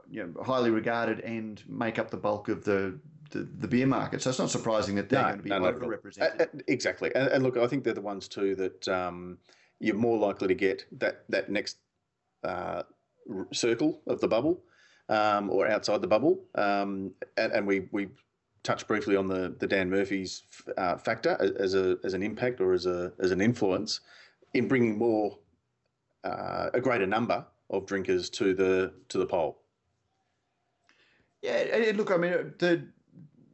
[0.09, 2.99] you know, highly regarded and make up the bulk of the
[3.31, 4.21] the, the beer market.
[4.21, 5.89] So it's not surprising that they're No, going to be no, not at all.
[5.89, 6.41] overrepresented.
[6.41, 9.37] Uh, uh, exactly, and, and look, I think they're the ones too that um,
[9.79, 11.77] you're more likely to get that that next
[12.43, 12.83] uh,
[13.33, 14.61] r- circle of the bubble
[15.11, 16.41] um, or outside the bubble.
[16.55, 18.07] Um, and, and we we
[18.63, 20.43] touched briefly on the the Dan Murphy's
[20.77, 23.99] uh, factor as, a as an impact or as a as an influence
[24.53, 25.37] in bringing more
[26.23, 29.59] uh, a greater number of drinkers to the to the poll.
[31.41, 32.87] Yeah, look, I mean, the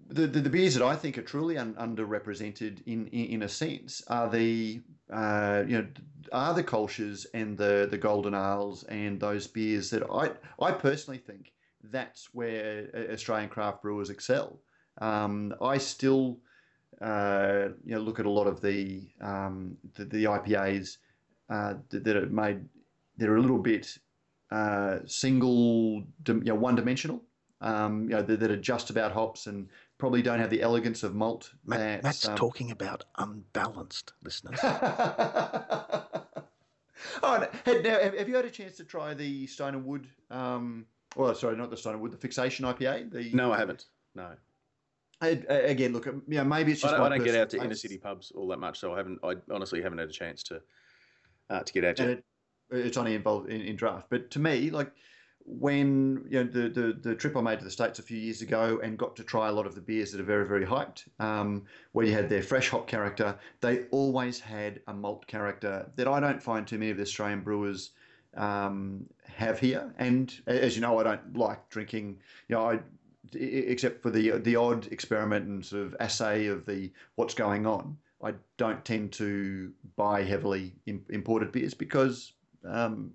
[0.10, 3.50] the, the, the beers that I think are truly un, underrepresented in, in in a
[3.50, 5.88] sense are the uh, you know
[6.32, 10.32] are the Kolsch's and the the Golden Ales and those beers that I
[10.63, 14.60] I personally think that's where uh, Australian craft brewers excel.
[15.00, 16.39] Um, I still
[17.02, 20.98] uh, you know look at a lot of the um, the, the IPAs
[21.50, 22.65] uh, that, that are made
[23.17, 23.98] they're a little bit
[24.52, 27.22] uh, single you know one dimensional
[27.62, 29.67] um, you know, that, that are just about hops and
[29.98, 31.52] probably don't have the elegance of malt.
[31.66, 34.60] Matt, Matt's um, talking about unbalanced listeners.
[34.64, 36.04] oh,
[37.66, 40.08] had- now, have, have you had a chance to try the Stone and Wood?
[40.30, 43.12] Um, well, sorry, not the Stone and Wood, the Fixation IPA.
[43.12, 43.86] The no, I haven't.
[44.16, 44.32] No.
[45.22, 47.36] I- I- again, look, you know, maybe it's I just don't, my I don't get
[47.36, 49.20] out to inner city pubs all that much, so I haven't.
[49.24, 50.62] I honestly haven't had a chance to
[51.50, 52.18] uh, to get out and yet.
[52.72, 54.08] it, it's only involved in, in draft.
[54.10, 54.92] But to me, like
[55.48, 58.42] when you know the, the the trip I made to the states a few years
[58.42, 61.08] ago and got to try a lot of the beers that are very very hyped,
[61.20, 66.08] um, where you had their fresh hop character, they always had a malt character that
[66.08, 67.92] I don't find too many of the Australian brewers
[68.36, 69.94] um, have here.
[69.98, 72.18] And as you know, I don't like drinking.
[72.50, 72.80] You know, I
[73.34, 77.98] except for the the odd experiment and sort of assay of the what's going on.
[78.22, 82.34] I don't tend to buy heavily imported beers because
[82.66, 83.12] um,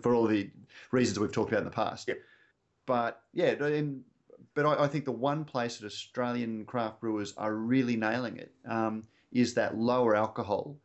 [0.00, 0.50] for all the
[0.90, 2.08] reasons we've talked about in the past.
[2.08, 2.18] Yep.
[2.86, 4.02] But yeah, and,
[4.54, 8.52] but I, I, think the one place that Australian craft brewers are really nailing it
[8.66, 10.76] um, is that lower alcohol,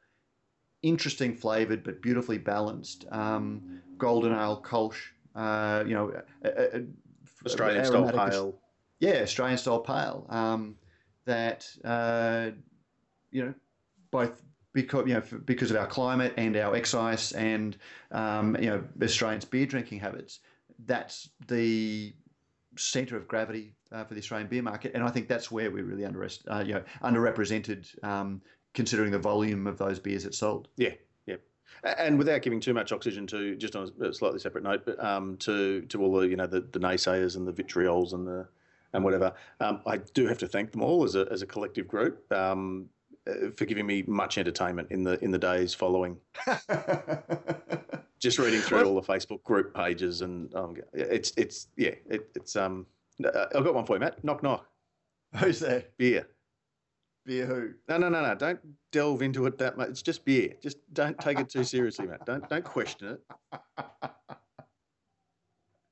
[0.81, 4.99] interesting flavored but beautifully balanced um, golden ale Kolsch.
[5.35, 6.11] Uh, you know,
[6.43, 6.81] a, a,
[7.45, 8.59] Australian style pale.
[8.99, 10.25] Yeah, Australian style pale.
[10.29, 10.75] Um,
[11.25, 12.49] that uh,
[13.31, 13.53] you know,
[14.09, 14.41] both
[14.73, 17.77] because you know because of our climate and our excise and
[18.11, 20.39] um, you know Australians' beer drinking habits.
[20.85, 22.13] That's the
[22.77, 25.83] centre of gravity uh, for the Australian beer market, and I think that's where we're
[25.83, 28.41] really under uh, you know underrepresented, um,
[28.73, 30.69] considering the volume of those beers that sold.
[30.77, 30.93] Yeah,
[31.25, 31.35] yeah,
[31.83, 35.37] and without giving too much oxygen to just on a slightly separate note, but um,
[35.37, 38.47] to to all the you know the, the naysayers and the vitriols and the
[38.93, 41.87] and whatever, um, I do have to thank them all as a as a collective
[41.87, 42.31] group.
[42.31, 42.89] Um,
[43.55, 46.17] for giving me much entertainment in the in the days following.
[48.19, 52.55] Just reading through all the Facebook group pages and um, it's it's yeah it, it's
[52.55, 52.85] um
[53.23, 54.23] uh, I've got one for you, Matt.
[54.23, 54.65] Knock knock.
[55.37, 55.85] Who's there?
[55.97, 56.27] Beer.
[57.25, 57.71] Beer who?
[57.87, 58.35] No, no, no, no.
[58.35, 58.59] Don't
[58.91, 59.89] delve into it that much.
[59.89, 60.55] It's just beer.
[60.61, 62.25] Just don't take it too seriously, Matt.
[62.25, 63.21] Don't don't question it.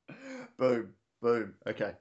[0.58, 0.90] boom,
[1.22, 1.54] boom.
[1.68, 1.94] Okay.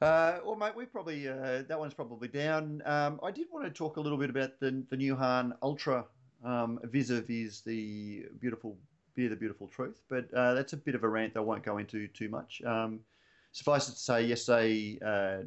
[0.00, 2.82] Uh, well, mate, we probably uh, that one's probably down.
[2.86, 6.04] Um, I did want to talk a little bit about the the new Hahn Ultra
[6.44, 8.76] um, vis-a-vis the beautiful
[9.16, 11.78] beer, the beautiful truth, but uh, that's a bit of a rant I won't go
[11.78, 12.62] into too much.
[12.64, 13.00] Um,
[13.50, 15.44] suffice it to say, yesterday uh,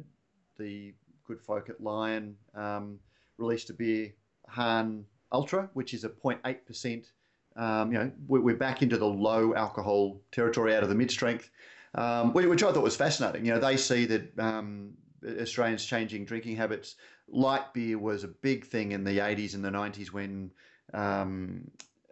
[0.58, 0.92] the
[1.26, 2.98] good folk at Lion um,
[3.38, 4.12] released a beer,
[4.48, 7.12] Hahn Ultra, which is a 0.8 percent.
[7.56, 11.50] Um, you know, we're back into the low alcohol territory out of the mid strength
[11.94, 13.44] um, which I thought was fascinating.
[13.44, 14.94] You know, they see that um,
[15.40, 16.96] Australians changing drinking habits.
[17.28, 20.50] Light beer was a big thing in the 80s and the 90s when
[20.92, 21.70] um,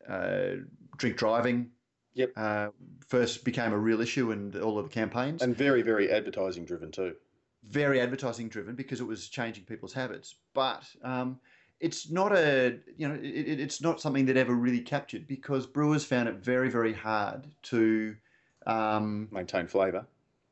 [0.08, 0.56] uh,
[0.96, 1.70] drink driving
[2.14, 2.32] yep.
[2.36, 2.68] uh,
[3.06, 5.42] first became a real issue and all of the campaigns.
[5.42, 7.14] And very, very advertising driven too.
[7.64, 10.36] Very advertising driven because it was changing people's habits.
[10.54, 11.38] But um,
[11.78, 16.04] it's not a you know it, it's not something that ever really captured because brewers
[16.04, 18.14] found it very very hard to
[18.66, 20.06] um, maintain flavour.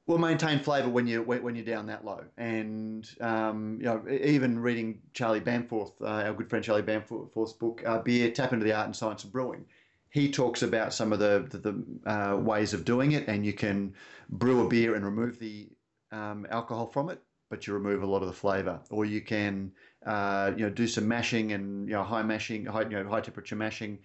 [0.07, 4.59] Well, maintain flavour when you when you're down that low, and um, you know even
[4.59, 8.73] reading Charlie Bamforth, uh, our good friend Charlie Bamforth's book, uh, "Beer: Tap into the
[8.73, 9.67] Art and Science of Brewing,"
[10.09, 13.53] he talks about some of the the, the uh, ways of doing it, and you
[13.53, 13.95] can
[14.31, 15.69] brew a beer and remove the
[16.11, 19.71] um, alcohol from it, but you remove a lot of the flavour, or you can
[20.07, 23.21] uh, you know do some mashing and you know high mashing, high you know high
[23.21, 23.99] temperature mashing,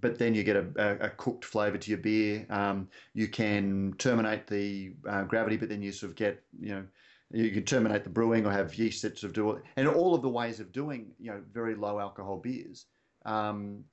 [0.00, 2.46] but then you get a, a, a cooked flavour to your beer.
[2.50, 6.84] Um, you can terminate the uh, gravity, but then you sort of get, you know,
[7.30, 9.62] you can terminate the brewing or have yeast that sort of do it.
[9.76, 12.86] And all of the ways of doing, you know, very low alcohol beers
[13.26, 13.84] um,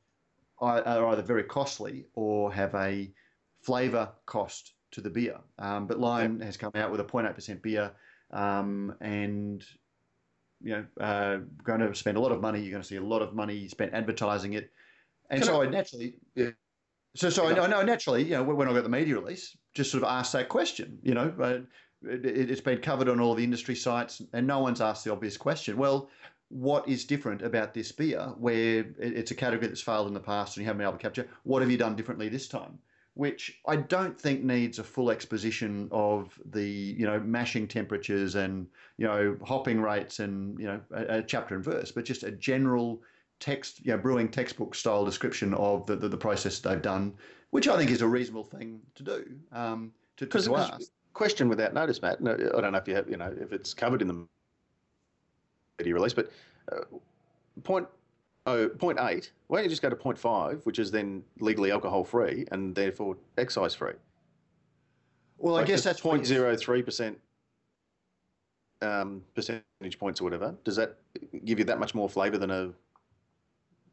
[0.60, 3.12] are, are, either very costly or have a
[3.62, 5.38] flavour cost to the beer.
[5.60, 7.92] Um, but Lion has come out with a 0.8% beer
[8.32, 9.66] um, and
[10.62, 12.62] you know, uh, going to spend a lot of money.
[12.62, 14.72] You're going to see a lot of money spent advertising it.
[15.30, 16.50] And Can so I, I, naturally, yeah.
[17.16, 20.04] So, so I, know naturally, you know, when I got the media release, just sort
[20.04, 21.00] of asked that question.
[21.02, 21.60] You know, uh,
[22.04, 25.38] it, has been covered on all the industry sites, and no one's asked the obvious
[25.38, 25.78] question.
[25.78, 26.10] Well,
[26.50, 30.58] what is different about this beer, where it's a category that's failed in the past
[30.58, 31.28] and you haven't been able to capture?
[31.44, 32.78] What have you done differently this time?
[33.14, 38.68] Which I don't think needs a full exposition of the, you know, mashing temperatures and
[38.98, 42.32] you know hopping rates and you know a, a chapter and verse, but just a
[42.32, 43.02] general
[43.40, 47.14] text, you know, brewing textbook style description of the, the, the, process they've done,
[47.52, 49.26] which I think is a reasonable thing to do.
[49.52, 50.92] Um, to, to, to ask.
[51.14, 52.22] Question without notice, Matt.
[52.22, 54.28] No, I don't know if you have, you know, if it's covered in the
[55.80, 56.30] media release, but
[56.72, 56.82] uh,
[57.64, 57.88] point
[58.46, 59.32] oh, point eight.
[59.48, 62.76] Why don't you just go to point five, which is then legally alcohol free and
[62.76, 63.94] therefore excise free?
[65.38, 67.18] Well, like I guess that's point zero three percent
[68.82, 70.54] um, percentage points or whatever.
[70.64, 70.98] Does that
[71.46, 72.72] give you that much more flavour than a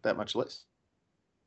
[0.03, 0.65] that much less.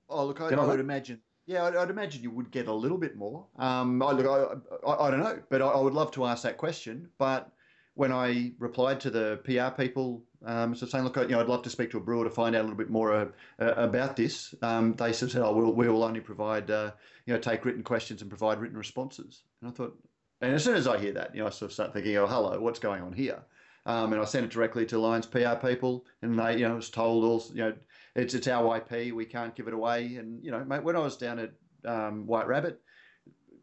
[0.10, 1.22] Oh, look, I, I would imagine.
[1.48, 3.46] Yeah, I'd, I'd, imagine you would get a little bit more.
[3.58, 6.44] Um, I, look, I, I, I don't know, but I, I, would love to ask
[6.44, 7.10] that question.
[7.20, 7.52] But
[7.94, 11.64] when I replied to the PR people Um, so saying, look, you know, I'd love
[11.64, 13.26] to speak to a brewer to find out a little bit more uh,
[13.60, 14.54] uh, about this.
[14.62, 16.92] Um, they said, oh, we'll, we will only provide, uh,
[17.26, 19.44] you know, take written questions and provide written responses.
[19.62, 19.98] And I thought,
[20.42, 22.28] and as soon as I hear that, you know, I sort of start thinking, oh,
[22.28, 23.42] hello, what's going on here?
[23.88, 26.90] Um, and I sent it directly to Lions PR people, and they, you know, was
[26.90, 27.74] told, all, you know,
[28.16, 30.16] it's it's our IP, we can't give it away.
[30.16, 31.52] And you know, mate, when I was down at
[31.86, 32.82] um, White Rabbit,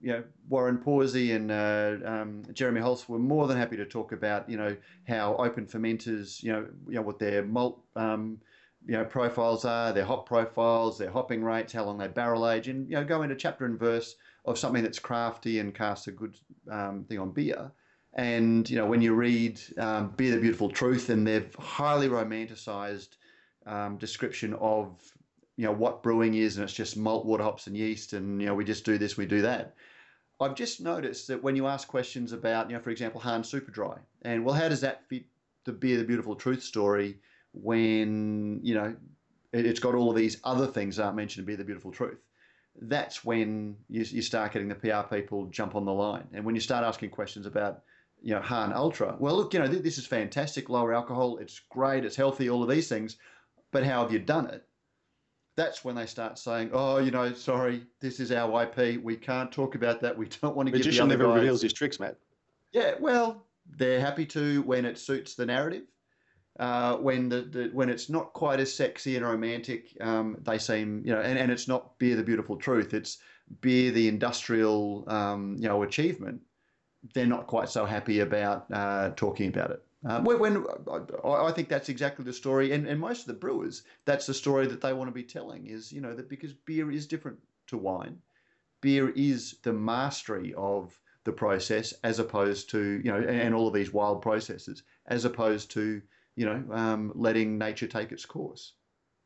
[0.00, 4.12] you know, Warren Pawsey and uh, um, Jeremy Holz were more than happy to talk
[4.12, 4.76] about, you know,
[5.08, 8.38] how open fermenters, you know, you know what their malt, um,
[8.84, 12.68] you know, profiles are, their hop profiles, their hopping rates, how long they barrel age,
[12.68, 16.12] and you know, go into chapter and verse of something that's crafty and casts a
[16.12, 16.36] good
[16.70, 17.70] um, thing on beer.
[18.14, 23.16] And you know, when you read um, "Beer: The Beautiful Truth" and their highly romanticized
[23.66, 25.00] um, description of
[25.56, 28.46] you know what brewing is, and it's just malt, water, hops, and yeast, and you
[28.46, 29.74] know we just do this, we do that.
[30.40, 33.70] I've just noticed that when you ask questions about, you know, for example, Hahn Super
[33.70, 35.24] Dry, and well, how does that fit
[35.64, 37.18] the Beer: The Beautiful Truth story
[37.52, 38.96] when you know
[39.52, 42.18] it's got all of these other things that aren't mentioned in Beer: The Beautiful Truth?
[42.80, 46.54] That's when you, you start getting the PR people jump on the line, and when
[46.54, 47.82] you start asking questions about
[48.22, 49.16] you know, Hahn Ultra.
[49.18, 52.68] Well, look, you know, this is fantastic, lower alcohol, it's great, it's healthy, all of
[52.68, 53.16] these things,
[53.72, 54.64] but how have you done it?
[55.56, 59.02] That's when they start saying, "Oh, you know, sorry, this is our IP.
[59.02, 60.16] We can't talk about that.
[60.16, 61.40] We don't want to Magician give the other never guys.
[61.40, 62.16] reveals his tricks, Matt.
[62.72, 65.84] Yeah, well, they're happy to when it suits the narrative.
[66.60, 71.02] Uh, when the, the when it's not quite as sexy and romantic, um, they seem
[71.04, 72.94] you know, and, and it's not beer the beautiful truth.
[72.94, 73.18] It's
[73.60, 76.40] beer the industrial um, you know achievement.
[77.14, 79.82] They're not quite so happy about uh, talking about it.
[80.04, 80.66] Uh, when, when
[81.24, 84.34] I, I think that's exactly the story, and, and most of the brewers, that's the
[84.34, 85.66] story that they want to be telling.
[85.66, 87.38] Is you know that because beer is different
[87.68, 88.18] to wine,
[88.80, 93.74] beer is the mastery of the process as opposed to you know and, all of
[93.74, 96.02] these wild processes as opposed to
[96.34, 98.72] you know um, letting nature take its course.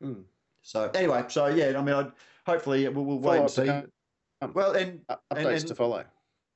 [0.03, 0.23] Mm.
[0.61, 2.11] So anyway, so yeah, I mean, I'd,
[2.45, 3.65] hopefully we'll, we'll wait and see.
[3.65, 3.87] To
[4.41, 4.53] come.
[4.53, 6.05] Well, and Uh, and- updates and- to follow.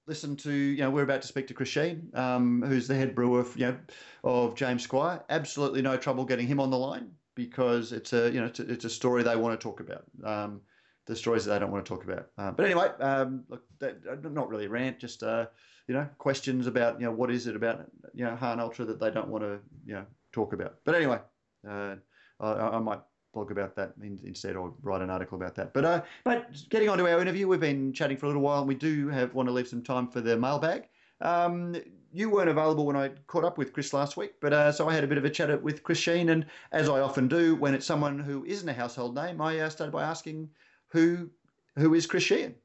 [0.07, 3.15] Listen to you know we're about to speak to Chris Sheehan, um, who's the head
[3.15, 3.77] brewer you know
[4.23, 5.23] of James Squire.
[5.29, 8.71] Absolutely no trouble getting him on the line because it's a you know it's a,
[8.71, 10.03] it's a story they want to talk about.
[10.23, 10.61] Um,
[11.07, 12.27] the stories that they don't want to talk about.
[12.37, 15.45] Uh, but anyway, um, look, that, uh, not really a rant, just uh,
[15.87, 18.99] you know questions about you know what is it about you know Hahn Ultra that
[18.99, 20.75] they don't want to you know talk about.
[20.85, 21.19] But anyway,
[21.67, 21.95] uh,
[22.39, 23.01] I, I might
[23.33, 25.73] blog about that in, instead or write an article about that.
[25.73, 28.59] But uh, but getting on to our interview, we've been chatting for a little while,
[28.59, 30.87] and we do have want to leave some time for the mailbag.
[31.21, 31.75] Um,
[32.13, 34.93] you weren't available when I caught up with Chris last week, but uh, so I
[34.93, 37.73] had a bit of a chat with Chris Sheehan, and as I often do when
[37.73, 40.49] it's someone who isn't a household name, I uh, started by asking
[40.87, 41.29] who
[41.77, 42.55] who is Chris Sheehan.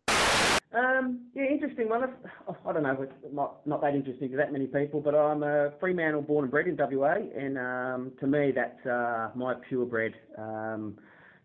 [0.76, 2.02] Um, yeah, interesting one.
[2.48, 5.42] Oh, I don't know, it's not not that interesting to that many people, but I'm
[5.42, 10.14] a Fremantle born and bred in WA, and um, to me that's uh, my purebred
[10.36, 10.98] um,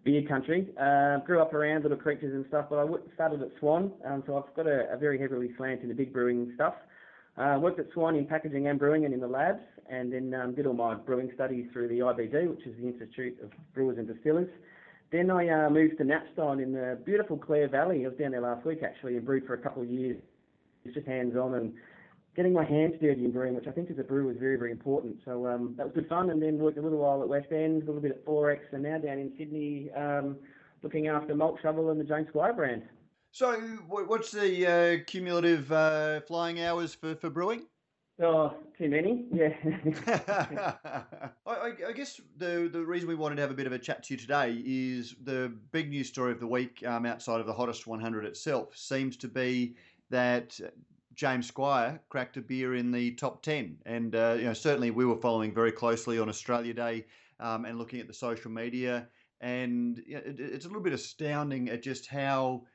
[0.03, 0.67] beer country.
[0.79, 4.37] Uh, grew up around little creatures and stuff, but I started at Swan, um, so
[4.37, 6.73] I've got a, a very heavily slant into big brewing stuff.
[7.37, 10.53] Uh, worked at Swan in packaging and brewing and in the labs, and then um,
[10.53, 14.07] did all my brewing studies through the IBD, which is the Institute of Brewers and
[14.07, 14.49] Distillers.
[15.11, 18.05] Then I uh, moved to Knappstein in the beautiful Clare Valley.
[18.05, 20.21] I was down there last week actually and brewed for a couple of years,
[20.85, 21.73] It's just hands on and
[22.35, 24.71] getting my hands dirty in brewing, which I think as a brewer is very, very
[24.71, 25.17] important.
[25.25, 26.29] So um, that was good fun.
[26.29, 28.83] And then worked a little while at West End, a little bit at XXXX, and
[28.83, 30.37] now down in Sydney um,
[30.81, 32.83] looking after Malt Shovel and the James Squire brand.
[33.33, 33.53] So,
[33.87, 37.63] what's the uh, cumulative uh, flying hours for, for brewing?
[38.21, 39.25] Oh, too many?
[39.31, 39.55] Yeah.
[41.47, 43.79] I, I, I guess the the reason we wanted to have a bit of a
[43.79, 47.47] chat to you today is the big news story of the week um, outside of
[47.47, 49.75] the hottest 100 itself seems to be
[50.11, 50.59] that
[51.15, 55.05] James Squire cracked a beer in the top 10, and uh, you know certainly we
[55.05, 57.05] were following very closely on Australia Day
[57.39, 59.07] um, and looking at the social media,
[59.39, 62.65] and you know, it, it's a little bit astounding at just how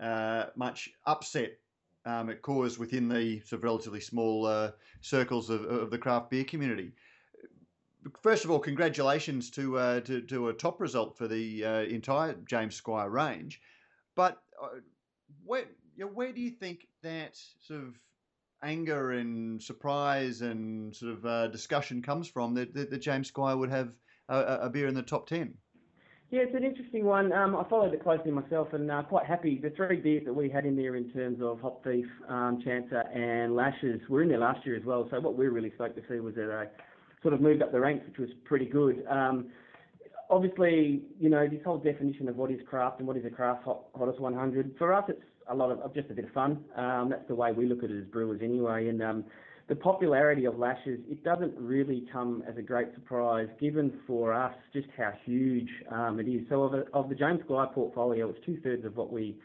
[0.00, 1.58] uh, much upset
[2.04, 6.30] um, it caused within the sort of relatively small uh, circles of, of the craft
[6.30, 6.92] beer community.
[8.20, 12.34] First of all, congratulations to uh, to, to a top result for the uh, entire
[12.44, 13.62] James Squire range.
[14.14, 14.80] But uh,
[15.44, 15.64] where
[15.96, 17.98] you know, where do you think that sort of
[18.62, 23.56] anger and surprise and sort of uh, discussion comes from that, that, that James Squire
[23.56, 23.92] would have
[24.28, 25.54] a, a beer in the top ten?
[26.34, 27.32] Yeah, it's an interesting one.
[27.32, 29.60] Um, I followed it closely myself and uh, quite happy.
[29.62, 33.04] The three beers that we had in there in terms of Hop Thief, um, Chancer
[33.16, 35.06] and Lashes were in there last year as well.
[35.12, 36.82] So what we really stoked to see was that they
[37.22, 39.04] sort of moved up the ranks, which was pretty good.
[39.08, 39.46] Um,
[40.28, 43.62] obviously, you know, this whole definition of what is craft and what is a craft
[43.62, 46.64] hot, hottest 100, for us it's a lot of just a bit of fun.
[46.74, 48.88] Um, that's the way we look at it as brewers anyway.
[48.88, 49.24] And um,
[49.68, 54.54] the popularity of lashes, it doesn't really come as a great surprise, given for us
[54.72, 56.42] just how huge um, it is.
[56.50, 59.36] So of, a, of the James Squire portfolio, it's two thirds of what we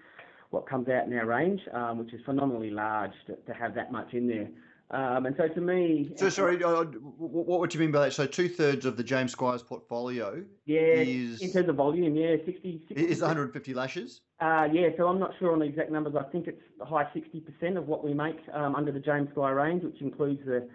[0.50, 3.92] what comes out in our range, um, which is phenomenally large to, to have that
[3.92, 4.50] much in there.
[4.92, 8.14] Um, and so to me, so sorry, uh, what would you mean by that?
[8.14, 12.38] So two thirds of the James Squires portfolio, yeah, is, in terms of volume, yeah,
[12.44, 14.22] 60, 60 is 150 lashes.
[14.40, 16.16] Uh, yeah, so I'm not sure on the exact numbers.
[16.20, 19.56] I think it's the high 60% of what we make um, under the James Squire
[19.56, 20.68] range, which includes the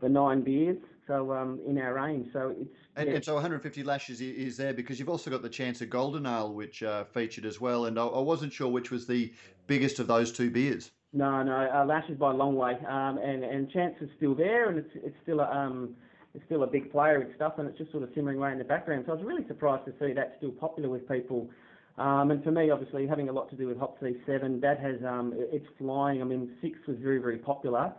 [0.00, 0.78] the nine beers.
[1.06, 3.16] So um, in our range, so it's and, yeah.
[3.16, 6.52] and, so 150 lashes is there because you've also got the chance of Golden Ale,
[6.52, 7.86] which uh, featured as well.
[7.86, 9.32] And I, I wasn't sure which was the
[9.66, 10.90] biggest of those two beers.
[11.12, 14.68] No, no, uh, Lashes by a long way, um, and and Chance is still there,
[14.68, 15.96] and it's it's still a um,
[16.34, 18.58] it's still a big player and stuff, and it's just sort of simmering away in
[18.58, 19.04] the background.
[19.06, 21.48] So I was really surprised to see that still popular with people.
[21.96, 24.96] Um, and for me, obviously, having a lot to do with Hop C7, that has
[25.02, 26.20] um, it's flying.
[26.20, 27.90] I mean, six was very very popular,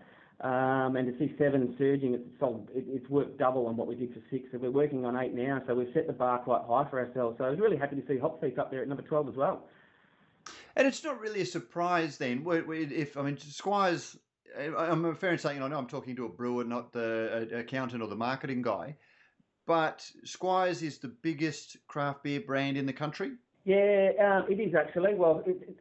[0.42, 3.96] um, and to see seven surging, it's sold, it, it's worked double on what we
[3.96, 4.46] did for six.
[4.52, 7.40] So we're working on eight now, so we've set the bar quite high for ourselves.
[7.40, 9.66] So I was really happy to see Hop up there at number 12 as well.
[10.76, 12.44] And it's not really a surprise then.
[12.48, 14.18] If I mean, Squires,
[14.58, 18.08] I'm fair in saying, I know I'm talking to a brewer, not the accountant or
[18.08, 18.96] the marketing guy,
[19.66, 23.34] but Squires is the biggest craft beer brand in the country.
[23.66, 25.14] Yeah, um, it is actually.
[25.16, 25.78] Well, it, it,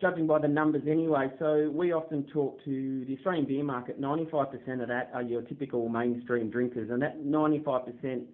[0.00, 1.30] judging by the numbers anyway.
[1.38, 4.00] So we often talk to the Australian beer market.
[4.00, 8.24] 95% of that are your typical mainstream drinkers, and that 95%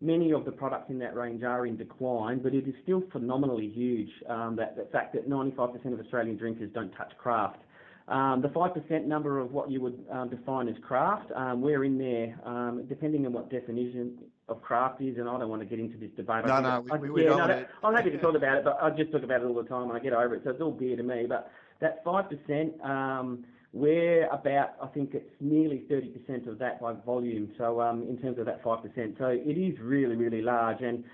[0.00, 3.68] Many of the products in that range are in decline, but it is still phenomenally
[3.68, 4.10] huge.
[4.28, 7.58] Um, that the fact that 95% of Australian drinkers don't touch craft.
[8.06, 11.98] Um, the 5% number of what you would um, define as craft, um, we're in
[11.98, 14.18] there, um, depending on what definition
[14.48, 16.46] of craft is, and I don't want to get into this debate.
[16.46, 17.48] No, no, we, we, we yeah, don't.
[17.48, 19.68] No, I'm happy to talk about it, but I just talk about it all the
[19.68, 21.26] time and I get over it, so it's all beer to me.
[21.28, 27.52] But that 5%, um, we're about, I think it's nearly 30% of that by volume.
[27.58, 31.04] So um, in terms of that 5%, so it is really, really large, and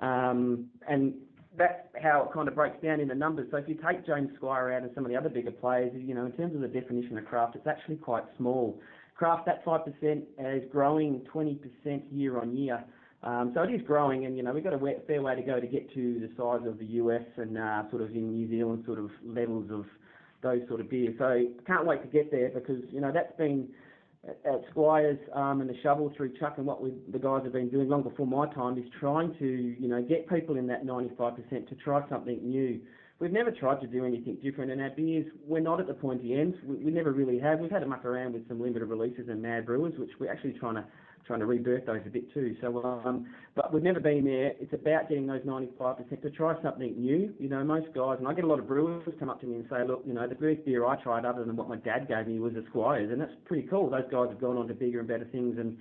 [0.00, 1.14] um, and
[1.56, 3.48] that's how it kind of breaks down in the numbers.
[3.50, 6.14] So if you take James Squire out and some of the other bigger players, you
[6.14, 8.80] know, in terms of the definition of craft, it's actually quite small.
[9.16, 11.58] Craft, that 5% is growing 20%
[12.12, 12.84] year on year.
[13.24, 15.58] Um, so it is growing, and you know we've got a fair way to go
[15.58, 18.84] to get to the size of the US and uh, sort of in New Zealand
[18.86, 19.86] sort of levels of
[20.42, 21.14] those sort of beers.
[21.18, 23.68] So can't wait to get there because you know that's been
[24.26, 27.68] at Squires um, and the shovel through Chuck and what we, the guys have been
[27.68, 31.68] doing long before my time is trying to you know get people in that 95%
[31.68, 32.80] to try something new.
[33.20, 36.38] We've never tried to do anything different, and our beers we're not at the pointy
[36.38, 36.56] ends.
[36.64, 37.58] We, we never really have.
[37.58, 40.52] We've had to muck around with some limited releases and mad brewers, which we're actually
[40.52, 40.84] trying to
[41.26, 42.56] trying to rebirth those a bit too.
[42.60, 44.52] So, um, but we've never been there.
[44.60, 47.34] It's about getting those 95% to try something new.
[47.38, 49.56] You know, most guys, and I get a lot of brewers come up to me
[49.56, 52.08] and say, look, you know, the first beer I tried other than what my dad
[52.08, 53.90] gave me was a Squires, and that's pretty cool.
[53.90, 55.76] Those guys have gone on to bigger and better things, and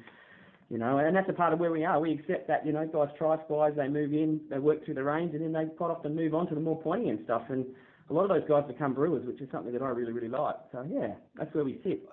[0.70, 2.00] you know, and that's a part of where we are.
[2.00, 5.04] We accept that, you know, guys try Squires, they move in, they work through the
[5.04, 7.44] range, and then they quite often move on to the more pointy end stuff.
[7.50, 7.66] And
[8.10, 10.56] a lot of those guys become brewers, which is something that I really, really like.
[10.72, 12.08] So yeah, that's where we sit.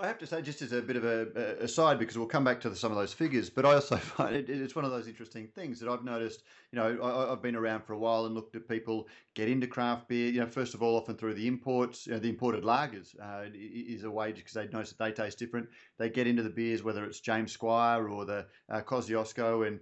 [0.00, 2.60] I have to say, just as a bit of a, aside, because we'll come back
[2.60, 5.08] to the, some of those figures, but I also find it, it's one of those
[5.08, 6.44] interesting things that I've noticed.
[6.70, 9.66] You know, I, have been around for a while and looked at people get into
[9.66, 10.30] craft beer.
[10.30, 13.48] You know, first of all, often through the imports, you know, the imported lagers uh,
[13.52, 15.68] is a way because they notice that they taste different.
[15.98, 19.80] They get into the beers, whether it's James Squire or the uh, Kosciuszko, and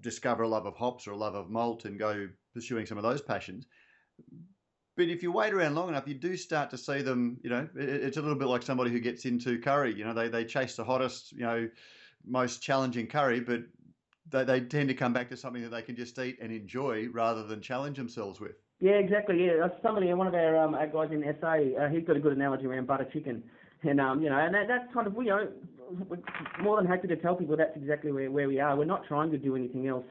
[0.00, 3.04] discover a love of hops or a love of malt and go pursuing some of
[3.04, 3.66] those passions
[4.96, 7.38] but if you wait around long enough, you do start to see them.
[7.42, 9.94] You know, it's a little bit like somebody who gets into curry.
[9.94, 11.68] You know, they they chase the hottest, you know,
[12.24, 13.62] most challenging curry, but
[14.30, 17.08] they, they tend to come back to something that they can just eat and enjoy
[17.12, 18.56] rather than challenge themselves with.
[18.80, 19.46] Yeah, exactly.
[19.46, 22.32] Yeah, somebody, one of our, um, our guys in SA, uh, he's got a good
[22.32, 23.42] analogy around butter chicken,
[23.82, 25.48] and um, you know, and that, that's kind of you know,
[26.08, 26.18] we're
[26.60, 28.76] more than happy to tell people that's exactly where, where we are.
[28.76, 30.04] We're not trying to do anything else.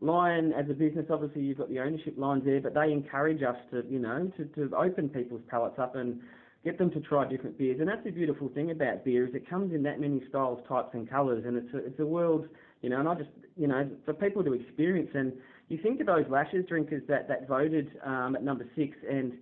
[0.00, 3.56] Lion, as a business, obviously you've got the ownership lines there, but they encourage us
[3.70, 6.20] to, you know, to, to open people's palates up and
[6.64, 7.78] get them to try different beers.
[7.80, 10.90] And that's the beautiful thing about beer is it comes in that many styles, types,
[10.92, 12.46] and colours, and it's a, it's a world,
[12.82, 12.98] you know.
[13.00, 15.10] And I just, you know, for people to experience.
[15.14, 15.32] And
[15.68, 19.32] you think of those lashes drinkers that that voted um, at number six, and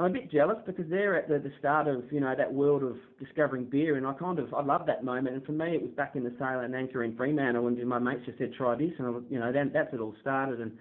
[0.00, 2.82] I'm a bit jealous because they're at the, the start of you know that world
[2.82, 5.36] of discovering beer, and I kind of I love that moment.
[5.36, 7.98] And for me, it was back in the Sail and Anchor in Fremantle, and my
[7.98, 10.72] mates just said try this, and I, you know then that's it all started, and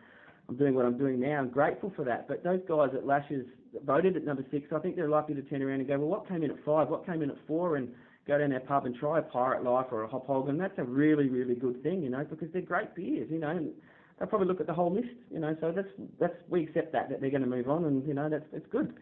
[0.47, 1.37] I'm doing what I'm doing now.
[1.37, 2.29] I'm grateful for that.
[2.29, 3.45] But those guys at Lashes
[3.85, 4.71] voted at number six.
[4.73, 6.87] I think they're likely to turn around and go, well, what came in at five?
[6.87, 7.75] What came in at four?
[7.75, 7.89] And
[8.25, 10.77] go down their pub and try a Pirate Life or a Hop Hog, and that's
[10.77, 13.49] a really really good thing, you know, because they're great beers, you know.
[13.49, 13.71] And,
[14.19, 15.55] they'll probably look at the whole list, you know.
[15.61, 15.89] So that's
[16.19, 18.67] that's we accept that that they're going to move on, and you know that's it's
[18.67, 18.93] good.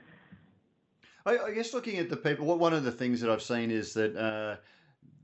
[1.25, 3.93] I, I, guess looking at the people, one of the things that I've seen is
[3.95, 4.55] that uh,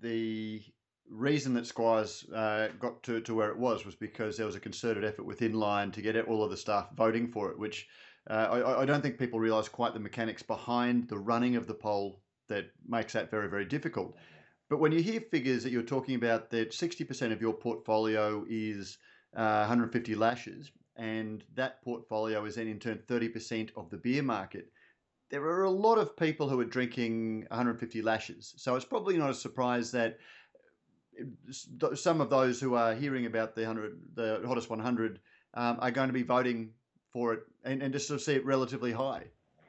[0.02, 0.62] the
[1.10, 4.60] reason that Squires uh, got to, to where it was was because there was a
[4.60, 7.88] concerted effort within Lion to get all of the staff voting for it, which
[8.30, 11.74] uh, I, I, don't think people realise quite the mechanics behind the running of the
[11.74, 14.16] poll that makes that very, very difficult.
[14.70, 18.98] But when you hear figures that you're talking about that 60% of your portfolio is
[19.36, 24.72] uh, 150 lashes, and that portfolio is then in turn 30% of the beer market,
[25.30, 28.54] there are a lot of people who are drinking 150 lashes.
[28.58, 30.20] So it's probably not a surprise that
[31.20, 35.20] uh, some of those who are hearing about the 100, the hottest 100,
[35.56, 36.72] um, are going to be voting
[37.12, 39.24] for it and, and just sort of see it relatively high.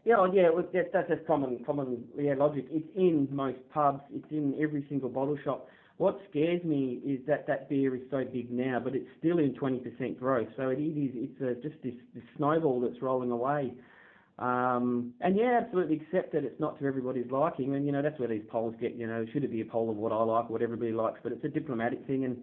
[0.05, 2.67] Yeah, well, yeah, that's, that's just common, common yeah, logic.
[2.71, 4.03] It's in most pubs.
[4.15, 5.69] It's in every single bottle shop.
[5.99, 9.55] What scares me is that that beer is so big now, but it's still in
[9.55, 10.49] 20% growth.
[10.57, 13.72] So it is, it's a, just this, this snowball that's rolling away.
[14.40, 17.76] Um, and yeah, absolutely accept that it's not to everybody's liking.
[17.76, 19.88] And, you know, that's where these polls get, you know, should it be a poll
[19.88, 22.24] of what I like, what everybody likes, but it's a diplomatic thing.
[22.24, 22.42] And,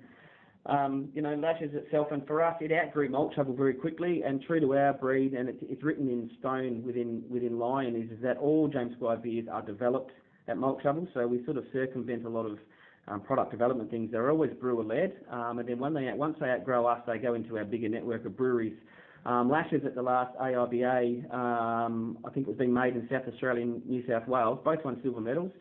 [0.67, 4.21] um, you know, lashes itself, and for us, it outgrew malt shovel very quickly.
[4.23, 8.11] And true to our breed, and it's, it's written in stone within within Lion, is,
[8.15, 10.11] is that all James Squire beers are developed
[10.47, 11.07] at malt shovel.
[11.15, 12.59] So we sort of circumvent a lot of
[13.07, 14.11] um, product development things.
[14.11, 17.33] They're always brewer led, um, and then when they once they outgrow us, they go
[17.33, 18.77] into our bigger network of breweries.
[19.25, 23.21] Um, lashes at the last AIBA, um, I think it was being made in South
[23.31, 24.59] Australia and New South Wales.
[24.65, 25.51] Both won silver medals.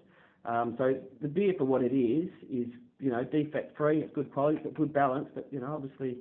[0.46, 4.32] Um, so the beer for what it is is you know, defect free, it's good
[4.32, 6.18] quality, it's got good balance, but you know, obviously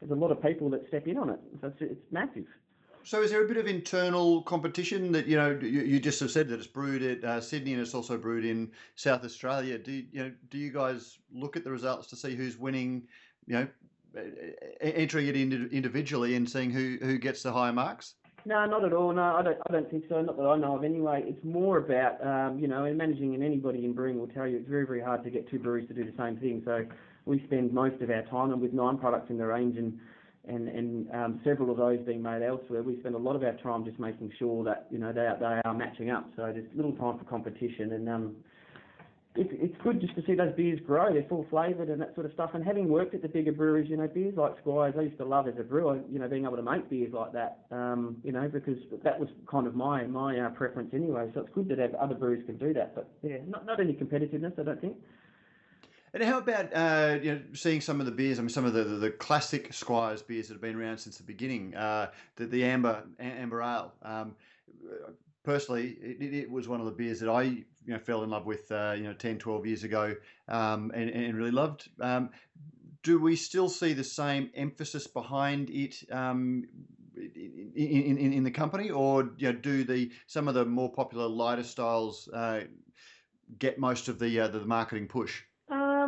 [0.00, 1.40] there's a lot of people that step in on it.
[1.60, 2.46] So it's, it's massive.
[3.04, 6.30] So is there a bit of internal competition that you know you, you just have
[6.30, 9.78] said that it's brewed at uh, Sydney and it's also brewed in South Australia?
[9.78, 13.02] Do you, know do you guys look at the results to see who's winning?
[13.46, 13.68] You know,
[14.80, 18.14] entering it individually and seeing who who gets the higher marks.
[18.44, 19.12] No, not at all.
[19.12, 19.58] No, I don't.
[19.68, 20.20] I don't think so.
[20.20, 20.84] Not that I know of.
[20.84, 24.46] Anyway, it's more about um, you know, and managing, and anybody in brewing will tell
[24.46, 26.62] you it's very, very hard to get two breweries to do the same thing.
[26.64, 26.84] So
[27.24, 29.98] we spend most of our time, and with nine products in the range, and
[30.48, 33.56] and and um, several of those being made elsewhere, we spend a lot of our
[33.58, 36.28] time just making sure that you know they are, they are matching up.
[36.36, 38.36] So there's little time for competition, and um,
[39.34, 41.12] it's, it's good just to see those beers grow.
[41.12, 42.50] They're full flavoured and that sort of stuff.
[42.52, 45.24] And having worked at the bigger breweries, you know, beers like Squires, I used to
[45.24, 48.32] love as a brewer, you know, being able to make beers like that, um, you
[48.32, 51.30] know, because that was kind of my my uh, preference anyway.
[51.34, 52.94] So it's good that other breweries can do that.
[52.94, 54.96] But yeah, not not any competitiveness, I don't think.
[56.14, 58.38] And how about uh, you know seeing some of the beers?
[58.38, 61.16] I mean, some of the, the, the classic Squires beers that have been around since
[61.16, 61.74] the beginning.
[61.74, 63.92] Uh, the the amber amber ale.
[64.02, 64.36] Um,
[65.42, 68.46] personally, it, it, was one of the beers that I you know fell in love
[68.46, 70.14] with uh, you know 10, 12 years ago
[70.48, 71.88] um, and, and really loved.
[72.00, 72.30] Um,
[73.02, 76.64] do we still see the same emphasis behind it um,
[77.16, 81.26] in, in, in, the company, or you know, do the some of the more popular
[81.26, 82.60] lighter styles uh,
[83.58, 85.42] get most of the uh, the marketing push?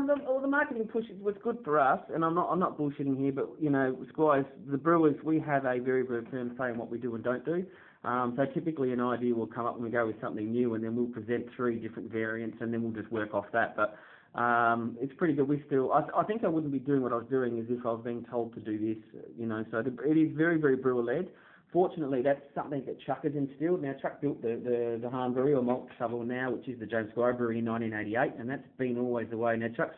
[0.07, 3.33] The, the marketing push was good for us, and I'm not I'm not bullshitting here,
[3.33, 6.91] but you know, Squires, the brewers, we have a very very firm say in what
[6.91, 7.65] we do and don't do.
[8.05, 10.85] Um, so typically an idea will come up and we go with something new and
[10.85, 13.75] then we'll present three different variants and then we'll just work off that.
[13.77, 13.97] But
[14.39, 15.49] um, it's pretty good.
[15.49, 17.87] We still, I, I, think I wouldn't be doing what I was doing as if
[17.87, 19.03] I was being told to do this,
[19.39, 19.65] you know.
[19.71, 21.29] So the, it is very, very brewer led.
[21.75, 23.83] Fortunately, that's something that Chuck has instilled.
[23.83, 26.87] Now, Chuck built the, the, the Hahn Brewery or Malt Shovel now, which is the
[26.87, 29.57] James Squire Brewery in 1988, and that's been always the way.
[29.57, 29.97] Now, Chuck's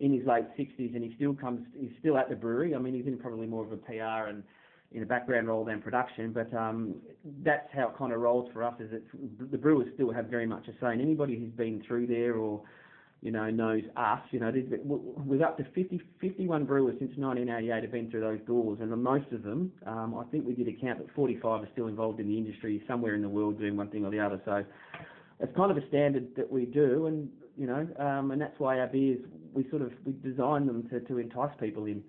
[0.00, 2.74] in his late 60s and he still comes, he's still at the brewery.
[2.74, 4.42] I mean, he's in probably more of a PR and
[4.92, 6.96] in a background role than production, but um,
[7.42, 8.74] that's how it kind of rolls for us.
[8.78, 12.06] Is it's the brewers still have very much a say, and anybody who's been through
[12.06, 12.60] there or
[13.24, 14.20] you know knows us.
[14.30, 14.52] You know,
[14.84, 18.96] with up to 50, 51 brewers since 1988 have been through those doors, and the
[18.96, 22.20] most of them, um, I think we did a count that 45 are still involved
[22.20, 24.40] in the industry somewhere in the world doing one thing or the other.
[24.44, 24.62] So
[25.40, 28.78] it's kind of a standard that we do, and you know, um, and that's why
[28.78, 29.20] our beers
[29.54, 32.04] we sort of we design them to, to entice people in.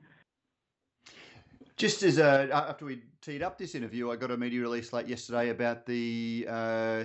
[1.77, 5.07] Just as a, after we teed up this interview, I got a media release late
[5.07, 7.03] yesterday about the uh,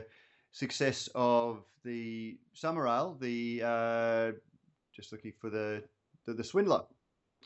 [0.51, 3.17] success of the summer ale.
[3.21, 4.33] The uh,
[4.95, 5.83] just looking for the,
[6.27, 6.83] the, the swindler,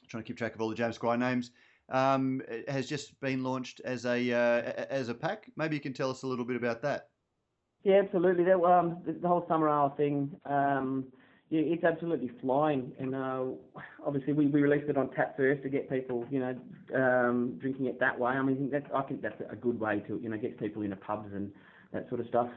[0.09, 1.51] trying to keep track of all the James Squire names.
[1.91, 5.51] Um, has just been launched as a uh, as a pack.
[5.57, 7.09] Maybe you can tell us a little bit about that.
[7.83, 8.45] Yeah, absolutely.
[8.45, 10.35] That um, the whole summer ale thing.
[10.47, 11.05] Um,
[11.51, 13.45] yeah, it's absolutely flying, and uh,
[14.05, 16.57] obviously we, we released it on tap first to get people, you know,
[16.95, 18.33] um, drinking it that way.
[18.33, 20.97] I mean, that's, I think that's a good way to, you know, get people into
[20.97, 21.53] pubs and
[21.93, 22.49] that sort of stuff.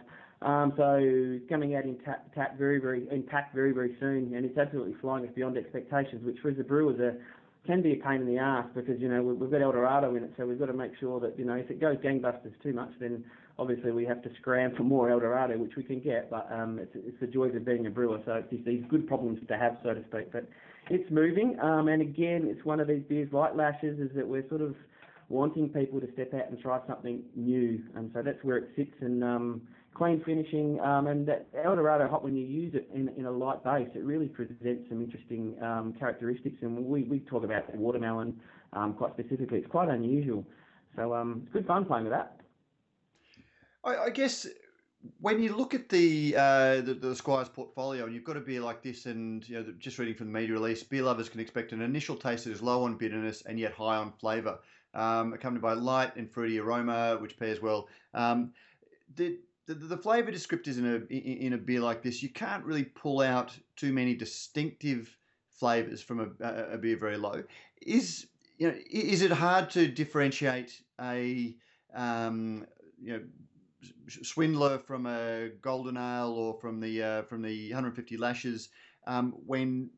[0.42, 1.98] Um, so coming out in
[2.36, 6.24] pack very, very soon, and it's absolutely flying us beyond expectations.
[6.24, 7.18] Which for the brewers are
[7.66, 10.34] can be a pain in the ass because you know we've got Eldorado in it,
[10.38, 12.92] so we've got to make sure that you know if it goes gangbusters too much,
[13.00, 13.24] then
[13.60, 16.30] obviously we have to scram for more Eldorado, which we can get.
[16.30, 19.40] But um, it's, it's the joys of being a brewer, so it's these good problems
[19.48, 20.32] to have, so to speak.
[20.32, 20.48] But
[20.90, 24.48] it's moving, um, and again, it's one of these beers like Lashes, is that we're
[24.50, 24.76] sort of
[25.30, 28.94] wanting people to step out and try something new, and so that's where it sits.
[29.02, 29.24] And
[29.98, 33.64] clean finishing, um, and that Eldorado hot, when you use it in, in a light
[33.64, 36.58] base, it really presents some interesting um, characteristics.
[36.62, 38.40] And we, we talk about the watermelon
[38.74, 39.58] um, quite specifically.
[39.58, 40.46] It's quite unusual.
[40.96, 42.40] So um, it's good fun playing with that.
[43.84, 44.48] I, I guess
[45.20, 48.62] when you look at the, uh, the, the Squires portfolio, and you've got a beer
[48.62, 51.72] like this, and you know, just reading from the media release, beer lovers can expect
[51.72, 54.60] an initial taste that is low on bitterness and yet high on flavour,
[54.94, 57.88] um, accompanied by light and fruity aroma, which pairs well.
[58.14, 58.52] Um,
[59.68, 63.22] the, the flavour descriptors in a in a beer like this, you can't really pull
[63.22, 65.16] out too many distinctive
[65.50, 67.44] flavours from a, a beer very low.
[67.82, 71.56] Is you know is it hard to differentiate a
[71.94, 72.66] um,
[73.00, 73.22] you know
[74.24, 78.70] swindler from a golden ale or from the uh, from the 150 lashes
[79.06, 79.90] um, when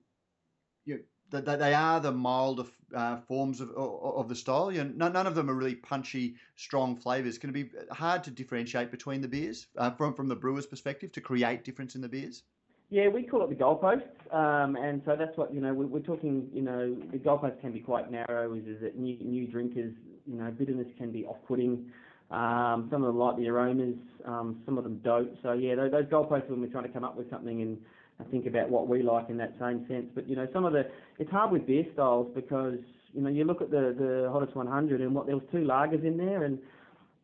[0.85, 0.99] you
[1.31, 2.65] know, they are the milder
[2.95, 4.71] uh, forms of, of the style.
[4.71, 7.37] You know, none of them are really punchy, strong flavors.
[7.37, 11.11] Can it be hard to differentiate between the beers uh, from from the brewer's perspective
[11.13, 12.43] to create difference in the beers?
[12.91, 15.73] Yeah, we call it the goalposts, um, and so that's what you know.
[15.73, 18.53] We're, talking, you know, the goalposts can be quite narrow.
[18.55, 19.93] Is, is that new new drinkers,
[20.25, 21.91] you know, bitterness can be off-putting.
[22.31, 25.31] Um, some of them like the aromas, um, some of them don't.
[25.41, 27.77] So yeah, those, those goalposts when we're trying to come up with something and
[28.25, 30.07] think about what we like in that same sense.
[30.13, 32.79] But you know, some of the it's hard with beer styles because
[33.13, 36.03] you know you look at the the hottest 100 and what there was two lagers
[36.03, 36.59] in there and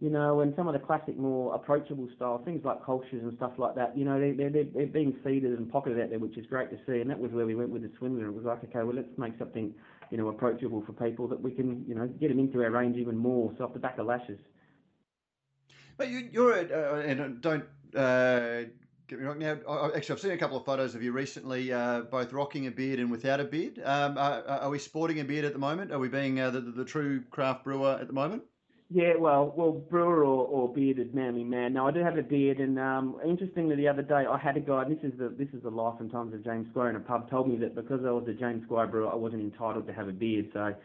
[0.01, 3.53] you know, and some of the classic, more approachable style things like Kolsch's and stuff
[3.57, 6.45] like that, you know, they're, they're, they're being seeded and pocketed out there, which is
[6.47, 6.99] great to see.
[6.99, 8.27] And that was where we went with the Swindler.
[8.27, 9.73] It was like, okay, well, let's make something,
[10.11, 12.97] you know, approachable for people that we can, you know, get them into our range
[12.97, 13.53] even more.
[13.57, 14.39] So off the back of lashes.
[15.97, 17.63] But you, are uh, and don't
[17.95, 18.63] uh,
[19.07, 19.39] get me wrong.
[19.39, 19.57] Now,
[19.95, 22.99] actually, I've seen a couple of photos of you recently, uh, both rocking a beard
[22.99, 23.81] and without a beard.
[23.83, 25.91] Um, are, are, we sporting a beard at the moment?
[25.91, 28.43] Are we being uh, the, the, the, true craft brewer at the moment?
[28.89, 31.73] Yeah, well, well, brewer or, or bearded manly man.
[31.73, 34.59] Now, I do have a beard, and um, interestingly, the other day I had a
[34.59, 34.83] guy.
[34.87, 37.29] this is the this is the life and times of James Squire in a pub.
[37.29, 40.07] Told me that because I was a James Squire brewer, I wasn't entitled to have
[40.07, 40.49] a beard.
[40.53, 40.75] So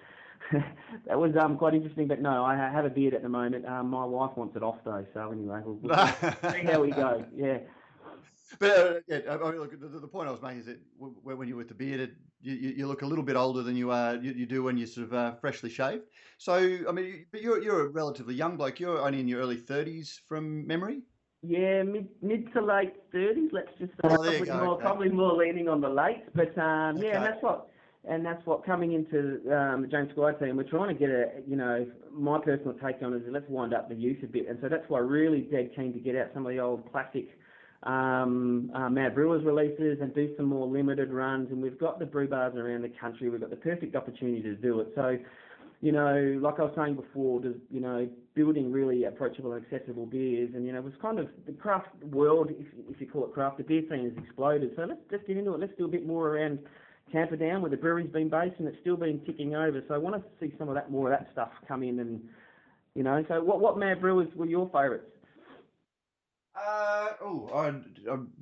[1.07, 2.09] that was um, quite interesting.
[2.09, 3.67] But no, I have a beard at the moment.
[3.67, 5.05] Um, my wife wants it off though.
[5.13, 7.23] So anyway, we'll, we'll see how we go.
[7.37, 7.59] Yeah.
[8.59, 11.47] But uh, yeah, I mean, look, the, the, point I was making is that when
[11.49, 14.33] you're with the beard, you, you look a little bit older than you are you,
[14.33, 16.05] you do when you're sort of uh, freshly shaved.
[16.39, 16.55] So
[16.89, 18.81] I mean, but you're you're a relatively young bloke.
[18.81, 21.03] You're only in your early thirties from memory.
[21.43, 23.51] Yeah, mid mid to late thirties.
[23.53, 24.83] Let's just say oh, probably, more, okay.
[24.83, 26.25] probably more leaning on the late.
[26.35, 27.71] But um, yeah, and that's what
[28.09, 31.27] and that's what coming into um, the James Squire team, we're trying to get a,
[31.47, 34.49] you know, my personal take on it is let's wind up the use a bit,
[34.49, 36.91] and so that's why I really dead keen to get out some of the old
[36.91, 37.29] classic
[37.83, 42.05] um, uh, Mad Brewers releases and do some more limited runs, and we've got the
[42.05, 43.31] brew bars around the country.
[43.31, 44.93] We've got the perfect opportunity to do it.
[44.95, 45.17] So,
[45.81, 50.05] you know, like I was saying before, just, you know, building really approachable and accessible
[50.05, 53.25] beers, and you know, it was kind of the craft world, if, if you call
[53.25, 54.73] it craft, the beer scene has exploded.
[54.77, 55.61] So let's let's get into it.
[55.61, 56.59] Let's do a bit more around
[57.11, 59.83] Camperdown, where the brewery's been based, and it's still been ticking over.
[59.89, 62.21] So I want to see some of that, more of that stuff come in, and
[62.95, 63.25] you know.
[63.27, 65.07] So what what Mad Brewers were your favourites?
[66.55, 67.83] Uh, oh,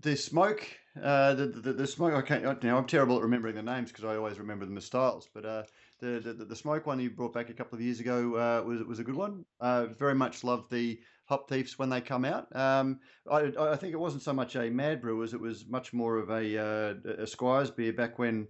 [0.01, 0.67] the smoke,
[1.03, 2.15] uh, the, the, the smoke.
[2.15, 2.43] I can't.
[2.43, 5.29] You know, I'm terrible at remembering the names because I always remember them as styles.
[5.33, 5.63] But uh,
[6.01, 8.83] the, the the smoke one you brought back a couple of years ago uh, was
[8.83, 9.45] was a good one.
[9.61, 12.55] Uh, very much loved the hop thieves when they come out.
[12.57, 13.01] Um,
[13.31, 16.31] I, I think it wasn't so much a Mad Brewers; it was much more of
[16.31, 18.49] a, uh, a Squires beer back when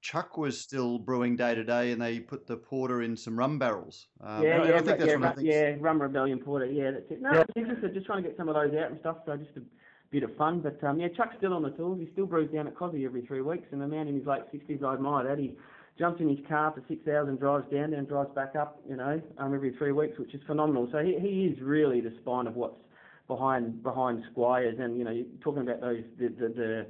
[0.00, 3.58] Chuck was still brewing day to day, and they put the porter in some rum
[3.58, 4.06] barrels.
[4.20, 6.66] Um, yeah, yeah, but, yeah, rum, yeah, rum rebellion porter.
[6.66, 7.20] Yeah, that's it.
[7.20, 7.40] No, yeah.
[7.40, 7.94] it's interesting.
[7.94, 9.16] Just trying to get some of those out and stuff.
[9.26, 9.62] So just a
[10.10, 10.60] bit of fun.
[10.60, 11.98] But um, yeah, Chuck's still on the tools.
[12.00, 14.42] He still brews down at Cosy every three weeks, and the man in his late
[14.52, 15.38] sixties, I admire that.
[15.38, 15.56] He
[15.98, 18.80] jumps in his car for six hours and drives down there and drives back up,
[18.88, 20.88] you know, um, every three weeks, which is phenomenal.
[20.92, 22.80] So he, he is really the spine of what's
[23.26, 26.86] behind behind Squires, and you know, you're talking about those the the, the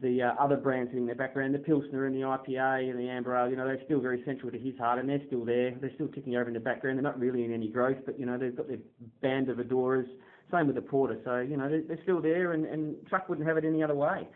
[0.00, 3.36] the uh, other brands in their background, the Pilsner and the IPA and the Amber
[3.36, 5.74] Ale, you know, they're still very central to his heart and they're still there.
[5.80, 6.98] They're still ticking over in the background.
[6.98, 8.78] They're not really in any growth, but, you know, they've got their
[9.22, 10.08] band of adorers.
[10.50, 11.18] Same with the Porter.
[11.24, 13.94] So, you know, they're, they're still there and, and Chuck wouldn't have it any other
[13.94, 14.28] way.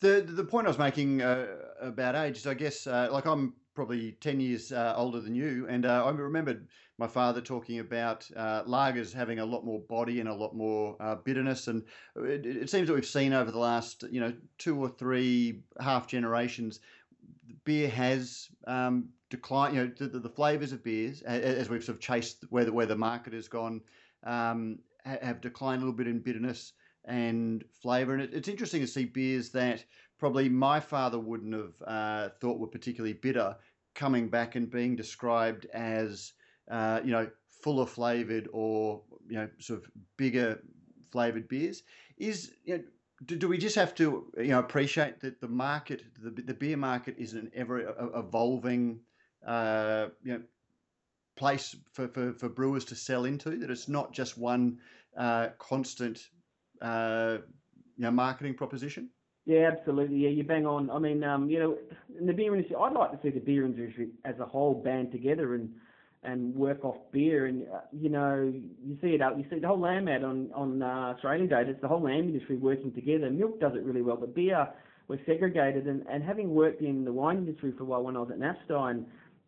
[0.00, 1.46] The the point I was making uh,
[1.80, 5.66] about age is, I guess, uh, like I'm probably ten years uh, older than you,
[5.68, 6.68] and uh, I remembered
[6.98, 10.96] my father talking about uh, lagers having a lot more body and a lot more
[11.00, 11.84] uh, bitterness, and
[12.16, 16.06] it, it, seems that we've seen over the last you know two or three half
[16.06, 16.80] generations
[17.64, 19.76] beer has um, declined.
[19.76, 22.72] You know, the, the, the flavors of beers, as we've sort of chased where the,
[22.72, 23.80] where the market has gone,
[24.24, 26.72] um, have declined a little bit in bitterness
[27.04, 28.14] and flavor.
[28.14, 29.84] And it, it's interesting to see beers that
[30.18, 33.56] probably my father wouldn't have uh, thought were particularly bitter
[33.94, 36.32] coming back and being described as,
[36.70, 37.28] uh, you know,
[37.62, 40.62] fuller flavored or, you know, sort of bigger
[41.10, 41.82] flavored beers.
[42.16, 42.84] Is, you know,
[43.26, 46.76] do, do we just have to, you know, appreciate that the market, the, the beer
[46.76, 49.00] market is an ever evolving,
[49.46, 50.42] uh, you know,
[51.36, 54.78] place for, for, for brewers to sell into, that it's not just one
[55.16, 56.28] uh, constant
[56.82, 57.38] uh,
[57.96, 59.08] you know, marketing proposition?
[59.46, 60.18] Yeah, absolutely.
[60.18, 60.90] Yeah, you bang on.
[60.90, 61.78] I mean, um, you know,
[62.18, 65.10] in the beer industry, I'd like to see the beer industry as a whole band
[65.10, 65.70] together and
[66.22, 67.46] and work off beer.
[67.46, 68.52] And uh, you know,
[68.84, 69.38] you see it out.
[69.38, 71.62] You see the whole lamb ad on on uh, Australian Day.
[71.66, 73.30] It's the whole lamb industry working together.
[73.30, 74.68] Milk does it really well, but beer
[75.08, 75.86] we're segregated.
[75.86, 78.38] And, and having worked in the wine industry for a while when I was at
[78.38, 79.04] Knappstein,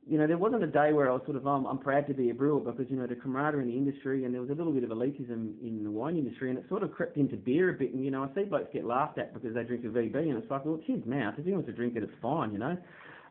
[0.08, 2.14] you know, there wasn't a day where I was sort of, um, I'm proud to
[2.14, 4.54] be a brewer because, you know, the camaraderie in the industry and there was a
[4.54, 7.70] little bit of elitism in the wine industry and it sort of crept into beer
[7.70, 7.92] a bit.
[7.92, 10.42] And, you know, I see blokes get laughed at because they drink a VB and
[10.42, 11.34] it's like, well, it's his mouth.
[11.38, 12.76] If he wants to drink it, it's fine, you know.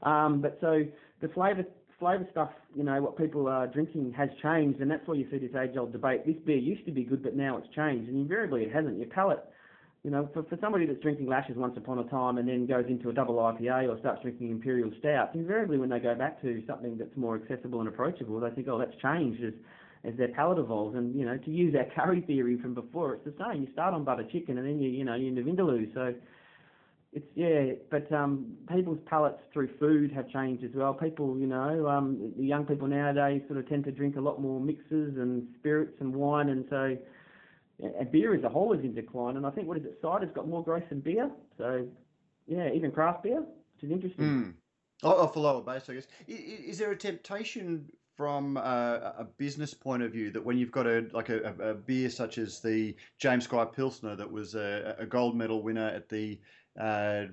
[0.04, 0.84] Um, but so
[1.22, 1.66] the flavour
[2.00, 5.38] flavour stuff, you know, what people are drinking has changed, and that's why you see
[5.38, 6.26] this age-old debate.
[6.26, 8.98] This beer used to be good, but now it's changed, and invariably it hasn't.
[8.98, 9.44] Your palate
[10.04, 12.86] you know, for, for somebody that's drinking lashes once upon a time and then goes
[12.88, 16.64] into a double IPA or starts drinking imperial stouts, invariably when they go back to
[16.66, 19.54] something that's more accessible and approachable, they think, oh, that's changed as
[20.06, 20.96] as their palate evolves.
[20.96, 23.64] And you know, to use our curry theory from before, it's the same.
[23.64, 25.94] You start on butter chicken and then you you know you're in the vindaloo.
[25.94, 26.14] So
[27.12, 30.94] it's yeah, but um, people's palates through food have changed as well.
[30.94, 34.40] People, you know, um, the young people nowadays sort of tend to drink a lot
[34.40, 36.96] more mixes and spirits and wine, and so
[37.80, 39.38] and beer as a whole is in decline.
[39.38, 39.98] And I think what is it?
[40.02, 41.32] Cider's got more growth than beer.
[41.58, 41.88] So
[42.48, 44.26] yeah, even craft beer, which is interesting.
[44.26, 44.54] Mm.
[45.02, 46.08] Off a lower base, I guess.
[46.28, 47.86] Is, is there a temptation
[48.20, 51.74] from a, a, business point of view that when you've got a like a, a
[51.74, 56.10] beer such as the James Squire Pilsner that was a, a gold medal winner at
[56.10, 56.38] the
[56.80, 57.26] uh,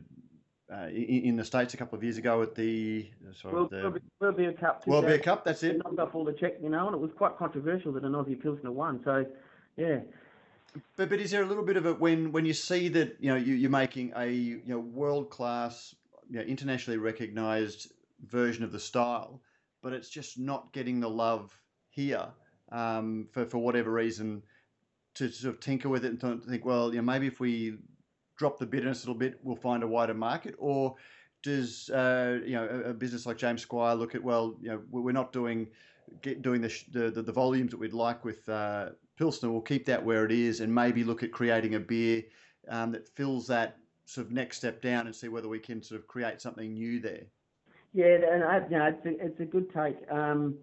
[0.72, 3.09] uh, in, the states a couple of years ago at the
[3.40, 4.84] sorry, World, the World Beer Cup.
[4.86, 5.78] World Beer Cup, that's it.
[5.78, 8.40] Knocked off all the check, you know, and it was quite controversial that an Aussie
[8.40, 9.01] Pilsner won.
[9.05, 9.24] So,
[9.76, 10.01] yeah,
[10.97, 13.30] but but is there a little bit of it when when you see that you
[13.30, 15.94] know you, are making a you know world class,
[16.28, 17.92] you know, internationally recognised
[18.26, 19.40] version of the style,
[19.82, 21.57] but it's just not getting the love
[21.90, 22.26] here
[22.72, 24.42] um, for for whatever reason
[25.14, 27.76] to sort of tinker with it and think, well, you know, maybe if we
[28.37, 30.95] drop the bitterness a little bit, we'll find a wider market, or
[31.43, 34.82] does uh, you know a, a, business like James Squire look at well, you know,
[34.91, 35.68] we're not doing
[36.22, 40.05] get, doing the, the, the volumes that we'd like with uh, Pilsner, we'll keep that
[40.05, 42.22] where it is and maybe look at creating a beer
[42.68, 46.01] um, that fills that sort of next step down and see whether we can sort
[46.01, 47.24] of create something new there.
[47.93, 49.97] Yeah, and I, you know, it's a, it's a good take.
[50.11, 50.57] Um,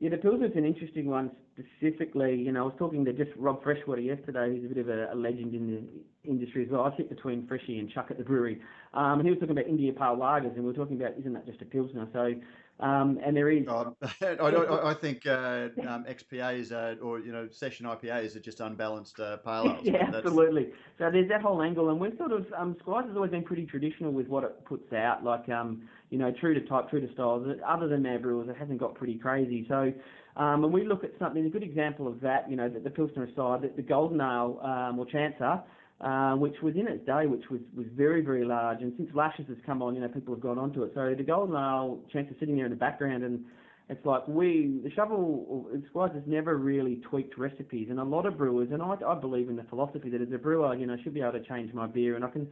[0.00, 2.34] yeah, the Pilsner's an interesting one specifically.
[2.36, 5.12] You know, I was talking to just Rob Freshwater yesterday, who's a bit of a,
[5.12, 6.82] a legend in the industry as well.
[6.82, 8.60] I sit between Freshie and Chuck at the brewery.
[8.94, 11.32] Um, and he was talking about India Pale Lagers, and we were talking about, isn't
[11.32, 12.08] that just a Pilsner?
[12.12, 12.34] So
[12.80, 13.64] um, and there is.
[13.68, 18.60] Oh, I, I, think uh, um, XPAs uh, or you know session IPAs are just
[18.60, 19.80] unbalanced uh, pale ales.
[19.82, 20.68] yeah, absolutely.
[20.98, 23.66] So there's that whole angle, and we're sort of um, Squires has always been pretty
[23.66, 27.12] traditional with what it puts out, like um, you know true to type, true to
[27.14, 27.48] styles.
[27.66, 29.66] Other than Mad Brewers, it hasn't got pretty crazy.
[29.68, 29.92] So.
[30.38, 32.90] Um, and we look at something, a good example of that, you know, the, the
[32.90, 35.60] Pilsner aside, the, the Golden Ale um, or Chancer,
[36.00, 38.80] uh, which was in its day, which was, was very, very large.
[38.80, 40.92] And since Lashes has come on, you know, people have gone onto it.
[40.94, 43.44] So the Golden Ale chance is sitting there in the background, and
[43.88, 47.88] it's like we, the Shovel Squires has never really tweaked recipes.
[47.90, 50.38] And a lot of brewers, and I, I believe in the philosophy that as a
[50.38, 52.14] brewer, you know, I should be able to change my beer.
[52.14, 52.46] And I can,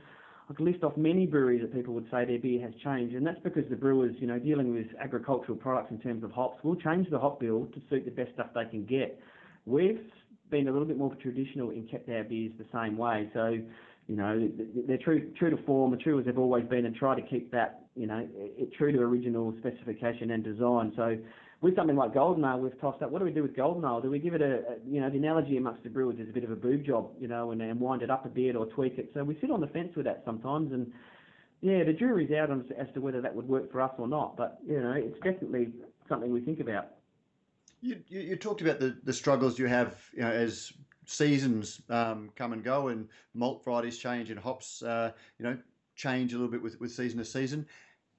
[0.49, 3.17] I can list off many breweries that people would say their beer has changed.
[3.17, 6.63] And that's because the brewers, you know, dealing with agricultural products in terms of hops,
[6.63, 9.19] will change the hop bill to suit the best stuff they can get.
[9.65, 10.01] We've
[10.51, 13.29] been a little bit more traditional and kept our beers the same way.
[13.35, 13.59] So,
[14.07, 14.49] you know,
[14.87, 17.51] they're true true to form, and true as they've always been, and try to keep
[17.51, 20.93] that, you know, it, true to original specification and design.
[20.95, 21.17] So,
[21.67, 23.11] with something like Golden Ale, we've tossed up.
[23.11, 24.01] What do we do with Golden Ale?
[24.01, 26.33] Do we give it a, a, you know, the analogy amongst the brewers is a
[26.33, 28.67] bit of a boob job, you know, and, and wind it up a bit or
[28.67, 29.11] tweak it.
[29.15, 30.93] So we sit on the fence with that sometimes, and
[31.63, 34.37] yeah, the jury's out on, as to whether that would work for us or not.
[34.37, 35.73] But you know, it's definitely
[36.09, 36.91] something we think about.
[37.81, 40.73] You, you, you, talked about the, the struggles you have you know, as
[41.05, 45.59] seasons um, come and go and malt varieties change and hops uh, you know
[45.97, 47.67] change a little bit with, with season to season.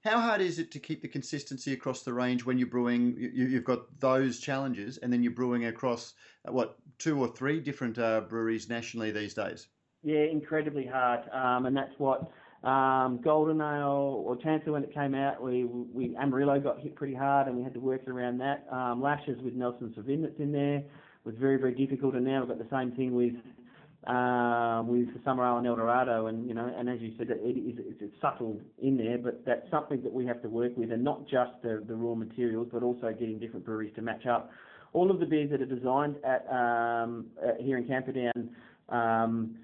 [0.03, 3.15] How hard is it to keep the consistency across the range when you're brewing?
[3.17, 6.13] You, have got those challenges, and then you're brewing across
[6.47, 9.67] uh, what two or three different uh, breweries nationally these days.
[10.03, 12.31] Yeah, incredibly hard, um, and that's what
[12.63, 17.13] Um, Golden Ale or Chancellor when it came out, we we Amarillo got hit pretty
[17.13, 18.65] hard and we had to work around that.
[18.71, 20.83] Um, Lashes with Nelson Sauvin that's in there
[21.23, 23.35] was very very difficult, and now we've got the same thing with
[24.07, 27.75] uh, with Summer Ale and Eldorado, and you know, and as you said, it is
[27.77, 31.03] it's, it's subtle in there, but that's something that we have to work with, and
[31.03, 34.49] not just the, the raw materials, but also getting different breweries to match up.
[34.93, 38.49] All of the beers that are designed at, um, at here in Camperdown.
[38.89, 39.57] Um,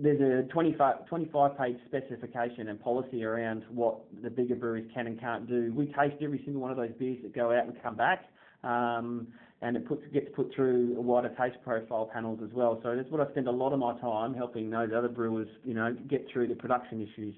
[0.00, 5.18] there's a 25, 25 page specification and policy around what the bigger breweries can and
[5.18, 5.72] can't do.
[5.74, 8.26] We taste every single one of those beers that go out and come back.
[8.64, 9.28] Um,
[9.60, 12.78] and it puts, gets put through a wider taste profile panels as well.
[12.82, 15.74] So that's what I spend a lot of my time helping those other brewers, you
[15.74, 17.34] know, get through the production issues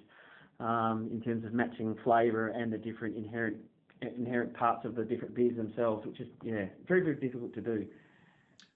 [0.60, 3.56] um, in terms of matching flavour and the different inherent
[4.02, 7.86] inherent parts of the different beers themselves, which is yeah very very difficult to do.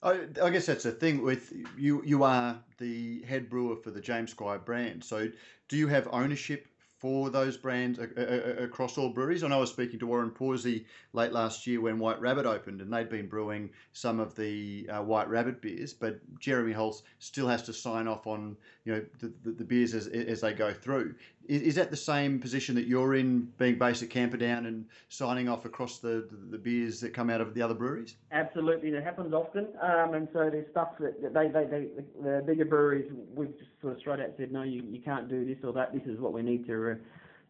[0.03, 2.03] I, I guess that's the thing with you.
[2.05, 5.03] You are the head brewer for the James Squire brand.
[5.03, 5.31] So,
[5.69, 6.69] do you have ownership
[7.05, 9.43] for those brands across all breweries.
[9.43, 12.91] And I was speaking to Warren Pawsey late last year when White Rabbit opened, and
[12.91, 17.63] they'd been brewing some of the uh, White Rabbit beers, but Jeremy Hulse still has
[17.65, 21.15] to sign off on you know the, the, the beers as, as they go through.
[21.47, 25.47] Is, is, that the same position that you're in, being based at Camperdown and signing
[25.47, 28.17] off across the, the, the beers that come out of the other breweries?
[28.33, 31.89] Absolutely, that happens often, um, and so there's stuff that, that they, they, they,
[32.23, 35.45] the bigger breweries, we've just sort of straight out said, no, you, you can't do
[35.45, 35.93] this or that.
[35.93, 36.93] This is what we need to.
[36.93, 36.95] Uh,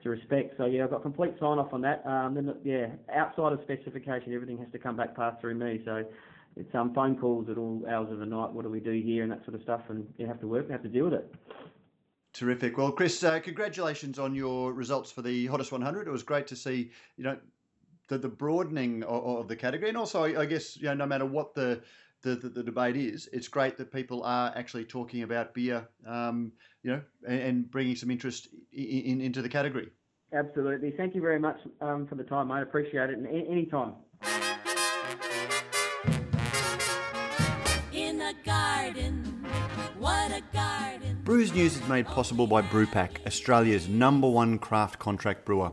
[0.03, 0.55] to respect.
[0.59, 2.05] So yeah, I've got complete sign off on that.
[2.07, 5.80] Um, then yeah, outside of specification, everything has to come back past through me.
[5.85, 6.05] So
[6.57, 8.53] it's um, phone calls at all hours of the night.
[8.53, 10.66] What do we do here and that sort of stuff, and you have to work,
[10.66, 11.35] you have to deal with it.
[12.35, 12.76] Terrific.
[12.76, 16.07] Well, Chris, uh, congratulations on your results for the hottest 100.
[16.07, 17.39] It was great to see, you know,
[18.09, 21.24] the, the broadening of, of the category, and also I guess you know no matter
[21.24, 21.82] what the
[22.25, 26.51] the, the, the, debate is, it's great that people are actually talking about beer, um,
[26.83, 29.91] you know, and, and, bringing some interest in, in, into the category.
[30.33, 30.93] Absolutely.
[30.97, 32.62] Thank you very much um, for the time, mate.
[32.62, 33.18] Appreciate it.
[33.18, 33.93] And any time.
[37.93, 39.47] In a garden,
[39.99, 41.20] what a garden.
[41.25, 45.72] Brews News is made possible by Brewpack, Australia's number one craft contract brewer.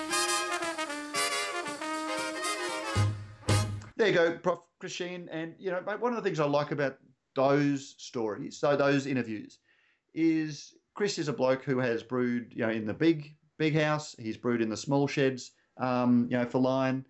[4.11, 4.59] You go, Prof.
[4.81, 5.29] Christine.
[5.31, 6.97] And, you know, one of the things I like about
[7.35, 9.59] those stories, so those interviews,
[10.13, 14.15] is Chris is a bloke who has brewed, you know, in the big, big house.
[14.19, 17.05] He's brewed in the small sheds, um, you know, for Lion.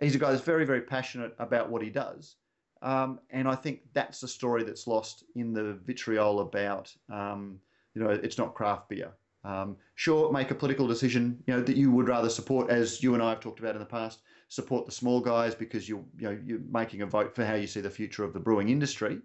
[0.00, 2.36] He's a guy that's very, very passionate about what he does.
[2.82, 7.58] Um, and I think that's the story that's lost in the vitriol about, um,
[7.94, 9.12] you know, it's not craft beer.
[9.44, 13.14] Um, sure, make a political decision, you know, that you would rather support, as you
[13.14, 14.20] and I have talked about in the past,
[14.54, 17.66] support the small guys because you're you know you're making a vote for how you
[17.66, 19.18] see the future of the brewing industry.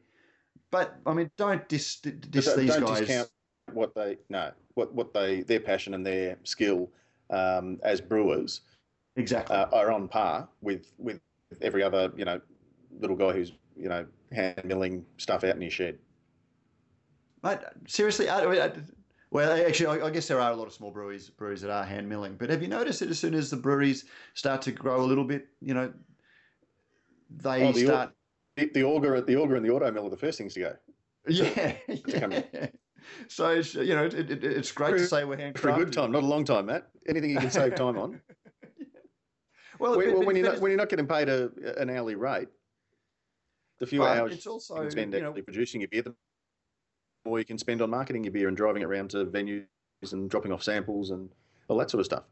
[0.71, 2.99] But I mean, don't dis, dis don't, these don't guys.
[2.99, 3.29] Discount
[3.73, 6.89] what they no what what they their passion and their skill
[7.29, 8.61] um, as brewers
[9.15, 11.19] exactly uh, are on par with with
[11.61, 12.41] every other you know
[12.99, 15.97] little guy who's you know hand milling stuff out in his shed.
[17.43, 18.71] Mate, seriously, I, I,
[19.31, 22.09] well, actually, I, guess there are a lot of small breweries breweries that are hand
[22.09, 22.35] milling.
[22.35, 25.23] But have you noticed that as soon as the breweries start to grow a little
[25.23, 25.93] bit, you know,
[27.29, 28.11] they oh, the start.
[28.57, 30.75] the, the auger, the auger, and the auto mill are the first things to go.
[31.27, 31.75] Yeah,
[32.07, 32.67] yeah.
[33.27, 35.57] So you know, it, it, it's great for, to say we're handcrafted.
[35.57, 36.89] For a good time, not a long time, Matt.
[37.07, 38.21] Anything you can save time on.
[39.79, 42.49] Well, when, but, when you're not when you're not getting paid a, an hourly rate,
[43.79, 46.13] the fewer hours it's also, you can spend you know, actually producing your beer, the
[47.29, 49.65] more you can spend on marketing your beer and driving it around to venues
[50.11, 51.29] and dropping off samples and
[51.67, 52.23] all that sort of stuff.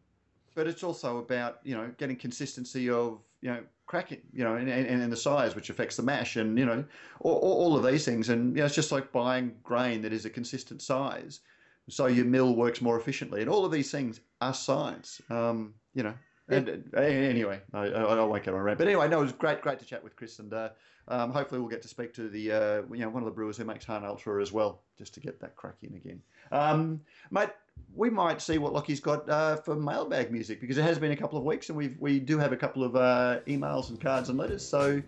[0.55, 4.67] But it's also about you know getting consistency of you know cracking you know and,
[4.67, 6.83] and, and the size which affects the mash and you know
[7.21, 8.29] all, all of these things.
[8.29, 11.41] And you know it's just like buying grain that is a consistent size.
[11.89, 13.41] So your mill works more efficiently.
[13.41, 15.21] And all of these things are science.
[15.29, 16.13] Um, you know
[16.49, 18.77] and uh, anyway, I, I, won't get on around.
[18.77, 20.69] But anyway, no, it was great, great to chat with Chris, and uh,
[21.09, 23.57] um, hopefully we'll get to speak to the uh, you know one of the brewers
[23.57, 26.21] who makes Hahn Ultra as well, just to get that crack in again.
[26.51, 27.49] Um, mate,
[27.95, 31.17] we might see what Lockie's got uh, for mailbag music because it has been a
[31.17, 34.29] couple of weeks, and we we do have a couple of uh, emails and cards
[34.29, 34.67] and letters.
[34.67, 35.01] So,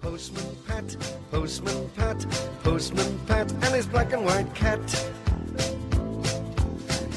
[0.00, 0.96] Postman Pat,
[1.30, 2.26] Postman Pat,
[2.62, 4.80] Postman Pat, and his black and white cat.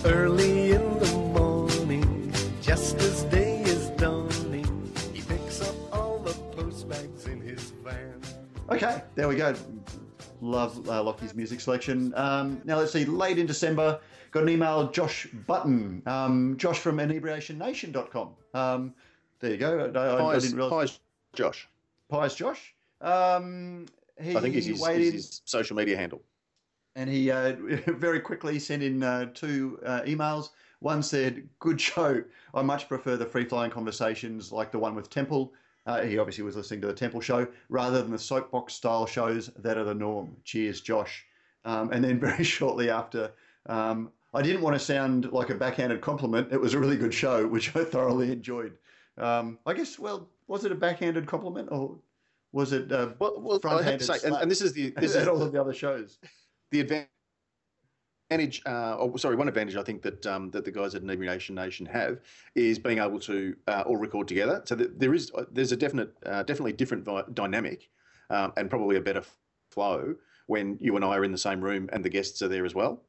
[0.04, 0.45] Early
[9.36, 9.56] we go.
[10.42, 12.14] Love uh, Lockie's music selection.
[12.16, 13.06] Um, now let's see.
[13.06, 14.00] Late in December,
[14.32, 14.90] got an email.
[14.92, 18.30] Josh Button, um, Josh from inebriationnation.com.
[18.54, 18.94] Um,
[19.40, 19.92] there you go.
[19.96, 20.92] I, I, I didn't realize.
[20.92, 21.00] Pies
[21.34, 21.68] Josh.
[22.10, 22.74] Pies Josh.
[23.02, 23.86] Um,
[24.22, 26.22] he I think is his, in- his social media handle.
[26.96, 27.56] and he uh,
[27.88, 30.50] very quickly sent in uh, two uh, emails.
[30.80, 32.24] One said, "Good show.
[32.54, 35.54] I much prefer the free-flying conversations like the one with Temple."
[35.86, 39.78] Uh, he obviously was listening to the Temple show rather than the soapbox-style shows that
[39.78, 40.36] are the norm.
[40.44, 41.26] Cheers, Josh.
[41.64, 43.32] Um, and then very shortly after,
[43.68, 46.52] um, I didn't want to sound like a backhanded compliment.
[46.52, 48.78] It was a really good show, which I thoroughly enjoyed.
[49.18, 51.98] Um, I guess, well, was it a backhanded compliment or
[52.52, 55.28] was it uh, Well, well front-handed say, and, and this is the this Is is
[55.28, 56.20] all of the other shows?
[56.72, 57.10] the advantage.
[58.32, 61.86] Uh, oh, sorry, one advantage I think that um, that the guys at Inebriation Nation
[61.86, 62.22] have
[62.56, 64.64] is being able to uh, all record together.
[64.66, 67.90] So that there is there's a definite, uh, definitely different vi- dynamic,
[68.32, 69.22] um, and probably a better
[69.70, 70.16] flow
[70.48, 72.74] when you and I are in the same room and the guests are there as
[72.74, 73.04] well.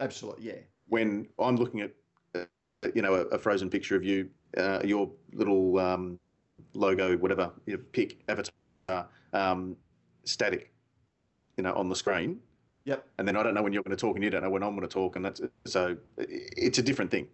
[0.00, 0.58] Absolutely, yeah.
[0.88, 1.92] When I'm looking at,
[2.34, 2.44] uh,
[2.94, 6.18] you know, a, a frozen picture of you, uh, your little um,
[6.72, 9.76] logo, whatever, your pick avatar, um,
[10.24, 10.72] static,
[11.58, 12.40] you know, on the screen
[12.84, 13.06] Yep.
[13.18, 14.62] and then I don't know when you're going to talk, and you don't know when
[14.62, 17.28] I'm going to talk, and that's so it's a different thing.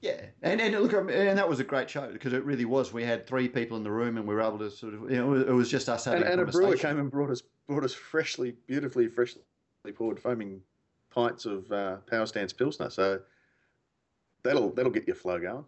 [0.00, 2.92] Yeah, and and look, um, and that was a great show because it really was.
[2.92, 5.16] We had three people in the room, and we were able to sort of, you
[5.16, 7.42] know, it was, just us having And, and a a brewer came and brought us
[7.66, 9.40] brought us freshly, beautifully, freshly
[9.94, 10.60] poured foaming
[11.10, 12.90] pints of uh, Power Stance Pilsner.
[12.90, 13.20] So
[14.42, 15.64] that'll that'll get your flow going.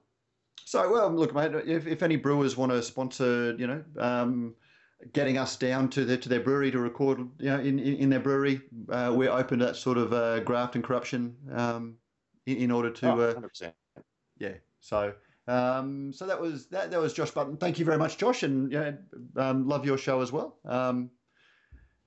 [0.66, 4.54] So, well, look, mate, if, if any brewers want to sponsor, you know, um,
[5.12, 8.10] getting us down to their to their brewery to record, you know, in in, in
[8.10, 11.96] their brewery, uh, we're open to that sort of uh, graft and corruption um,
[12.46, 13.08] in, in order to.
[13.10, 13.72] Oh, Uh, 100%.
[14.38, 14.54] yeah.
[14.80, 15.12] So,
[15.48, 16.90] um, so that was that.
[16.90, 17.56] That was Josh Button.
[17.56, 18.92] Thank you very much, Josh, and yeah,
[19.36, 20.58] um, love your show as well.
[20.64, 21.10] Um,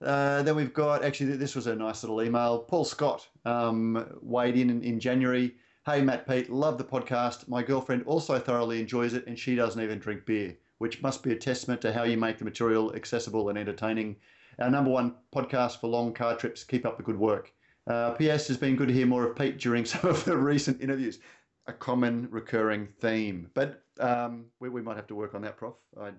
[0.02, 2.60] uh, then we've got actually this was a nice little email.
[2.60, 5.56] Paul Scott um, weighed in, in in January.
[5.86, 7.48] Hey Matt Pete, love the podcast.
[7.48, 11.32] My girlfriend also thoroughly enjoys it, and she doesn't even drink beer, which must be
[11.32, 14.16] a testament to how you make the material accessible and entertaining.
[14.60, 16.64] Our number one podcast for long car trips.
[16.64, 17.54] Keep up the good work.
[17.88, 18.48] Uh, P.S.
[18.48, 21.20] has been good to hear more of Pete during some of the recent interviews
[21.68, 23.50] a common recurring theme.
[23.54, 25.76] But um, we, we might have to work on that, Prof.
[26.00, 26.10] I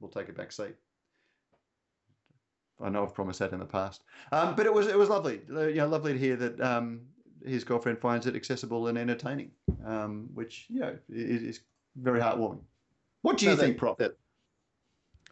[0.00, 0.74] will take a back seat.
[2.80, 5.40] I know I've promised that in the past, um, but it was it was lovely.
[5.50, 7.02] Uh, You know, lovely to hear that um,
[7.46, 9.52] his girlfriend finds it accessible and entertaining,
[9.86, 11.60] um, which you know is, is
[11.96, 12.62] very heartwarming.
[13.24, 13.96] What do you No, think, Prof?
[13.96, 14.18] that-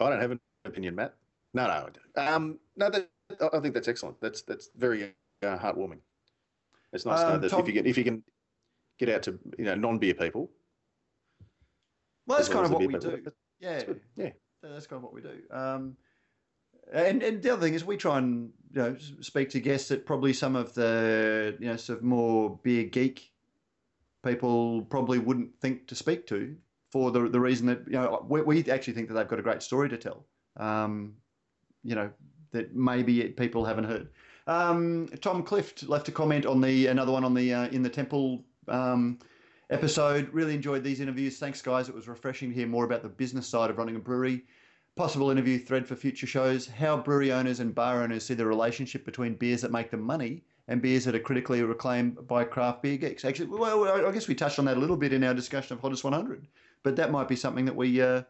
[0.00, 1.14] I don't have an opinion, Matt.
[1.52, 2.26] No, no, I don't.
[2.26, 3.10] Um, no, that,
[3.52, 4.18] I think that's excellent.
[4.22, 5.98] That's that's very uh, heartwarming.
[6.94, 8.24] It's nice to know Um, that Tom- if you get if you can
[8.98, 10.50] get out to you know non beer people.
[12.26, 13.22] well, that's kind of what we beer do.
[13.60, 14.00] Yeah, that's.
[14.16, 14.30] Yeah.
[14.62, 15.42] that's kind of what we do.
[15.50, 15.94] Um,
[16.94, 20.06] and and the other thing is we try and you know speak to guests that
[20.06, 23.30] probably some of the you know sort of more beer geek
[24.24, 26.56] people probably wouldn't think to speak to
[26.92, 29.42] for the the reason that you know we, we actually think that they've got a
[29.42, 30.26] great story to tell.
[30.58, 31.14] Um,
[31.82, 32.10] you know
[32.52, 34.10] that maybe people haven't heard.
[34.46, 37.88] Um, Tom Clift left a comment on the another one on the uh, in the
[37.88, 39.18] temple um,
[39.70, 40.28] episode.
[40.32, 41.38] Really enjoyed these interviews.
[41.38, 41.88] Thanks, guys.
[41.88, 44.44] It was refreshing to hear more about the business side of running a brewery.
[44.94, 46.66] Possible interview thread for future shows.
[46.66, 50.44] How brewery owners and bar owners see the relationship between beers that make them money
[50.68, 53.24] and beers that are critically acclaimed by craft beer geeks.
[53.24, 55.80] Actually, well, I guess we touched on that a little bit in our discussion of
[55.80, 56.46] Hottest 100,
[56.82, 58.22] but that might be something that we uh,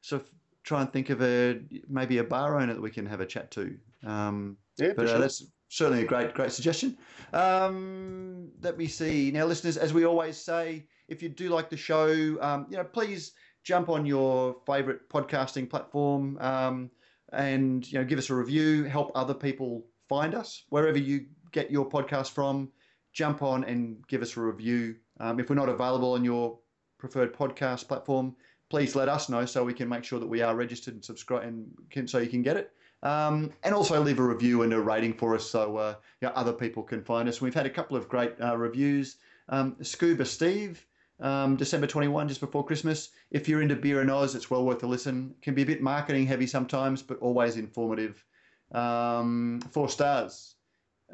[0.00, 0.30] sort of
[0.64, 3.50] try and think of a maybe a bar owner that we can have a chat
[3.52, 3.76] to.
[4.04, 6.96] Um, Yeah, for but uh, that's certainly a great, great suggestion.
[7.32, 9.30] Um, let me see.
[9.30, 12.84] Now, listeners, as we always say, if you do like the show, um, you know,
[12.84, 13.32] please
[13.62, 16.90] jump on your favourite podcasting platform um,
[17.32, 18.84] and you know give us a review.
[18.84, 22.70] Help other people find us wherever you get your podcast from.
[23.12, 24.96] Jump on and give us a review.
[25.20, 26.58] Um, if we're not available on your
[26.98, 28.34] preferred podcast platform,
[28.68, 31.44] please let us know so we can make sure that we are registered and subscribe
[31.44, 32.72] and can, so you can get it.
[33.02, 36.34] Um, and also leave a review and a rating for us so uh, you know,
[36.34, 37.40] other people can find us.
[37.40, 39.16] We've had a couple of great uh, reviews.
[39.48, 40.84] Um, Scuba Steve,
[41.20, 43.10] um, December 21, just before Christmas.
[43.30, 45.34] If you're into beer and Oz, it's well worth a listen.
[45.42, 48.24] Can be a bit marketing heavy sometimes, but always informative.
[48.72, 50.56] Um, four stars.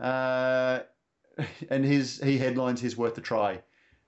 [0.00, 0.80] Uh,
[1.70, 3.60] and his he headlines his worth a try.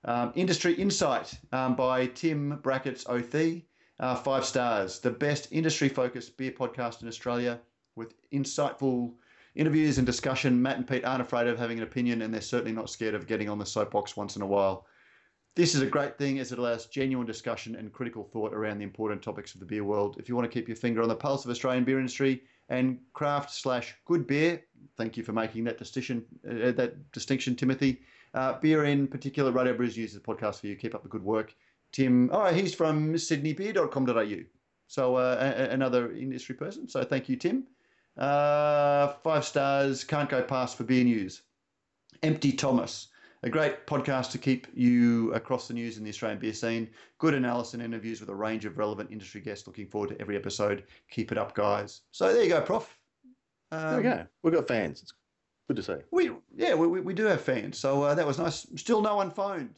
[0.05, 3.63] Um, Industry Insight um, by Tim Brackets Othie.
[3.99, 4.99] Uh, five stars.
[4.99, 7.59] The best industry focused beer podcast in Australia
[7.95, 9.13] with insightful
[9.55, 10.61] interviews and discussion.
[10.61, 13.25] Matt and Pete aren't afraid of having an opinion and they're certainly not scared of
[13.25, 14.85] getting on the soapbox once in a while.
[15.55, 18.83] This is a great thing as it allows genuine discussion and critical thought around the
[18.83, 20.17] important topics of the beer world.
[20.19, 22.99] If you want to keep your finger on the pulse of Australian beer industry and
[23.13, 24.61] craft slash good beer.
[24.97, 28.01] Thank you for making that distinction, uh, that distinction, Timothy.
[28.35, 30.75] Uh, beer in particular, Radio Brews uses the podcast for you.
[30.75, 31.55] Keep up the good work.
[31.93, 34.43] Tim, oh, he's from sydneybeer.com.au.
[34.87, 36.87] So uh, a- another industry person.
[36.89, 37.65] So thank you, Tim.
[38.17, 40.03] Uh, five stars.
[40.03, 41.43] Can't go past for beer news.
[42.23, 43.07] Empty Thomas,
[43.43, 46.89] a great podcast to keep you across the news in the Australian beer scene.
[47.19, 49.65] Good analysis and interviews with a range of relevant industry guests.
[49.65, 50.83] Looking forward to every episode.
[51.09, 52.01] Keep it up, guys.
[52.11, 52.97] So there you go, Prof.
[53.71, 54.27] Um, there we go.
[54.43, 55.01] We've got fans.
[55.01, 55.13] It's
[55.67, 55.95] good to see.
[56.11, 57.77] We yeah, we, we do have fans.
[57.77, 58.67] So uh, that was nice.
[58.75, 59.75] Still no one phoned.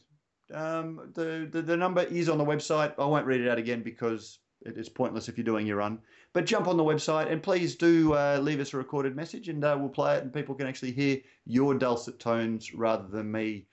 [0.52, 2.94] Um, the, the the number is on the website.
[2.98, 5.98] I won't read it out again because it's pointless if you're doing your run.
[6.32, 9.64] But jump on the website and please do uh, leave us a recorded message and
[9.64, 13.66] uh, we'll play it and people can actually hear your dulcet tones rather than me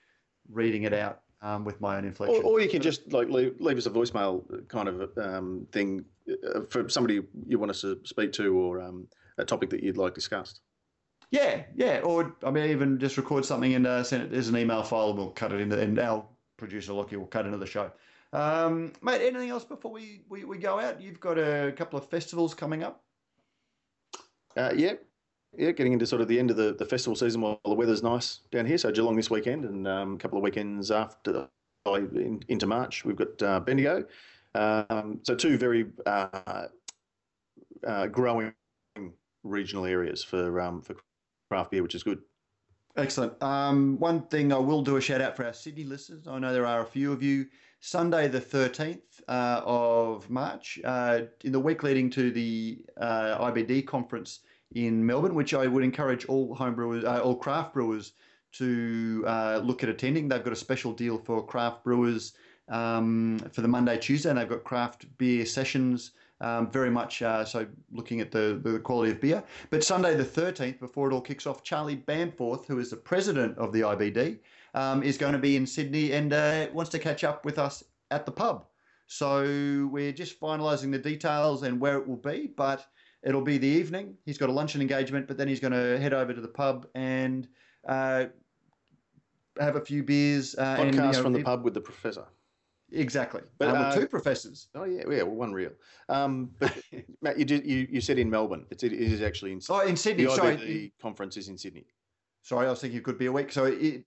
[0.48, 2.42] reading it out um, with my own inflection.
[2.42, 6.04] Or, or, you can just like leave, leave us a voicemail kind of um, thing
[6.30, 9.06] uh, for somebody you want us to speak to or um,
[9.38, 10.60] a topic that you'd like discussed.
[11.30, 12.00] Yeah, yeah.
[12.00, 15.10] Or I mean, even just record something and uh, send it as an email file
[15.10, 15.72] and we'll cut it in.
[15.72, 16.24] into, and our
[16.56, 17.90] producer Lockie will cut into the show.
[18.32, 21.00] Um, mate, anything else before we, we, we go out?
[21.00, 23.02] You've got a couple of festivals coming up.
[24.56, 24.94] Uh, yeah,
[25.56, 28.02] yeah, getting into sort of the end of the, the festival season while the weather's
[28.02, 28.78] nice down here.
[28.78, 31.48] So Geelong this weekend and um, a couple of weekends after
[31.86, 34.04] in, into March, we've got uh, Bendigo.
[34.54, 36.66] Um, so two very uh,
[37.86, 38.52] uh, growing
[39.44, 40.96] regional areas for um, for
[41.48, 42.20] craft beer, which is good.
[42.96, 43.40] Excellent.
[43.42, 46.26] Um, one thing I will do a shout out for our Sydney listeners.
[46.26, 47.46] I know there are a few of you.
[47.80, 53.86] Sunday, the 13th uh, of March, uh, in the week leading to the uh, IBD
[53.86, 54.40] conference
[54.74, 58.12] in Melbourne, which I would encourage all home brewers, uh, all craft brewers
[58.52, 60.28] to uh, look at attending.
[60.28, 62.32] They've got a special deal for craft brewers
[62.68, 66.12] um, for the Monday, Tuesday, and they've got craft beer sessions.
[66.40, 69.42] Um, very much uh, so looking at the, the quality of beer.
[69.70, 73.56] But Sunday the 13th, before it all kicks off, Charlie Bamforth, who is the president
[73.56, 74.38] of the IBD,
[74.74, 77.82] um, is going to be in Sydney and uh, wants to catch up with us
[78.10, 78.66] at the pub.
[79.06, 82.84] So we're just finalising the details and where it will be, but
[83.22, 84.14] it'll be the evening.
[84.24, 86.86] He's got a luncheon engagement, but then he's going to head over to the pub
[86.94, 87.48] and
[87.88, 88.26] uh,
[89.58, 90.54] have a few beers.
[90.56, 92.24] Uh, Podcast and, you know, from the pub with the professor.
[92.92, 94.68] Exactly, but um, uh, two professors.
[94.74, 95.72] Oh yeah, yeah, well, one real.
[96.08, 96.76] Um, but
[97.22, 98.64] Matt, you did you, you said in Melbourne.
[98.70, 99.60] It's, it is actually in.
[99.68, 100.24] Oh, in Sydney.
[100.24, 101.86] The sorry, the conference is in Sydney.
[102.42, 103.50] Sorry, I was thinking it could be a week.
[103.50, 104.04] So it,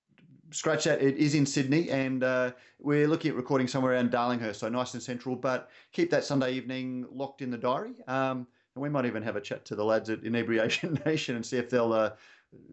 [0.52, 1.02] scratch that.
[1.02, 4.94] It is in Sydney, and uh, we're looking at recording somewhere around Darlinghurst, so nice
[4.94, 5.36] and central.
[5.36, 7.96] But keep that Sunday evening locked in the diary.
[8.08, 11.46] Um, and we might even have a chat to the lads at Inebriation Nation and
[11.46, 12.12] see if they'll, uh,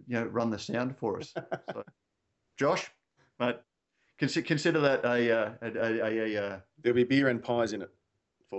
[0.06, 1.34] you know, run the sound for us.
[1.72, 1.82] So,
[2.56, 2.90] Josh,
[3.40, 3.56] mate,
[4.18, 7.72] consider consider that a, uh, a, a, a, a, uh, there'll be beer and pies
[7.72, 7.90] in it.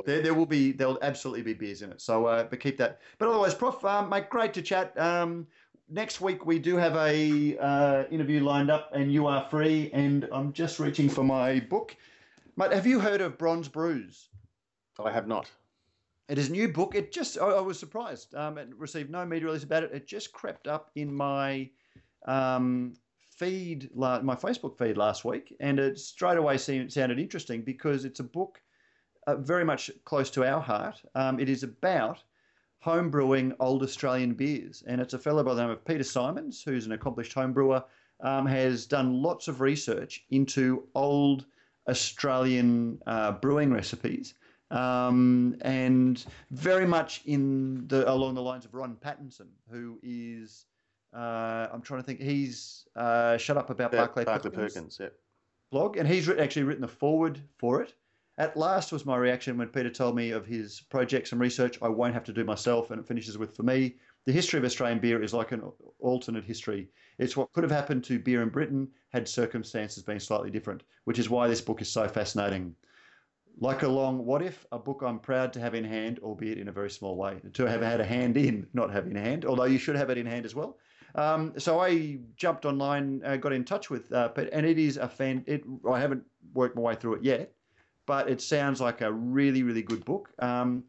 [0.05, 2.01] There, there will be, there'll absolutely be beers in it.
[2.01, 2.99] So, uh, but keep that.
[3.18, 4.97] But otherwise, Prof, um, mate, great to chat.
[4.99, 5.47] Um,
[5.89, 9.89] next week we do have a uh, interview lined up, and you are free.
[9.93, 11.95] And I'm just reaching for my book.
[12.58, 14.28] Mate, have you heard of Bronze Brews?
[15.03, 15.49] I have not.
[16.28, 16.93] It is a new book.
[16.93, 18.36] It just, I, I was surprised.
[18.36, 19.91] Um, it received no media release about it.
[19.93, 21.70] It just crept up in my
[22.26, 22.93] um,
[23.38, 28.20] feed, my Facebook feed last week, and it straight away seemed, sounded interesting because it's
[28.20, 28.62] a book
[29.28, 31.02] uh, very much close to our heart.
[31.16, 32.24] Um, it is about
[32.80, 34.84] home brewing old Australian beers.
[34.88, 37.84] And it's a fellow by the name of Peter Symons, who's an accomplished home brewer,
[38.22, 41.46] um, has done lots of research into old
[41.90, 44.36] Australian uh, brewing recipes.
[44.70, 50.66] Um, and very much in the along the lines of Ron Pattinson, who is
[51.14, 52.22] uh, I'm trying to think.
[52.22, 55.10] He's uh, shut up about Barclay, Barclay Perkins, Perkins yeah.
[55.72, 57.94] blog, and he's actually written the forward for it.
[58.40, 61.90] At last was my reaction when Peter told me of his projects and research I
[61.90, 63.95] won't have to do myself, and it finishes with for me,
[64.26, 65.64] the history of Australian beer is like an
[65.99, 66.90] alternate history.
[67.18, 71.18] It's what could have happened to beer in Britain had circumstances been slightly different, which
[71.18, 72.76] is why this book is so fascinating.
[73.60, 76.68] Like a long what if, a book I'm proud to have in hand, albeit in
[76.68, 77.40] a very small way.
[77.53, 80.18] To have had a hand in, not have in hand, although you should have it
[80.19, 80.77] in hand as well.
[81.18, 84.98] Um, so I jumped online, uh, got in touch with uh, Pete, and it is
[84.98, 85.44] a fan.
[85.48, 86.23] It I haven't
[86.53, 87.52] worked my way through it yet,
[88.06, 90.30] but it sounds like a really, really good book.
[90.39, 90.84] Um,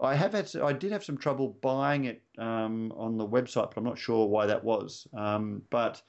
[0.00, 3.76] I have had, I did have some trouble buying it um, on the website, but
[3.76, 5.06] I'm not sure why that was.
[5.14, 6.02] Um, but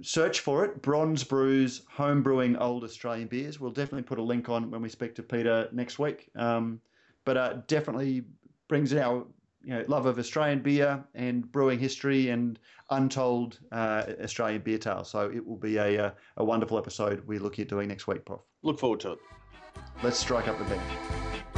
[0.00, 3.60] search for it, Bronze Brews Home Brewing Old Australian Beers.
[3.60, 6.30] We'll definitely put a link on when we speak to Peter next week.
[6.36, 6.80] Um,
[7.24, 8.24] but uh, definitely
[8.68, 9.26] brings our
[9.64, 12.58] you know, love of Australian beer and brewing history and
[12.90, 15.10] untold uh, Australian beer tales.
[15.10, 18.24] So it will be a, a, a wonderful episode we look at doing next week,
[18.24, 18.40] Prof.
[18.62, 19.18] Look forward to it.
[20.02, 21.53] Let's strike up the beat.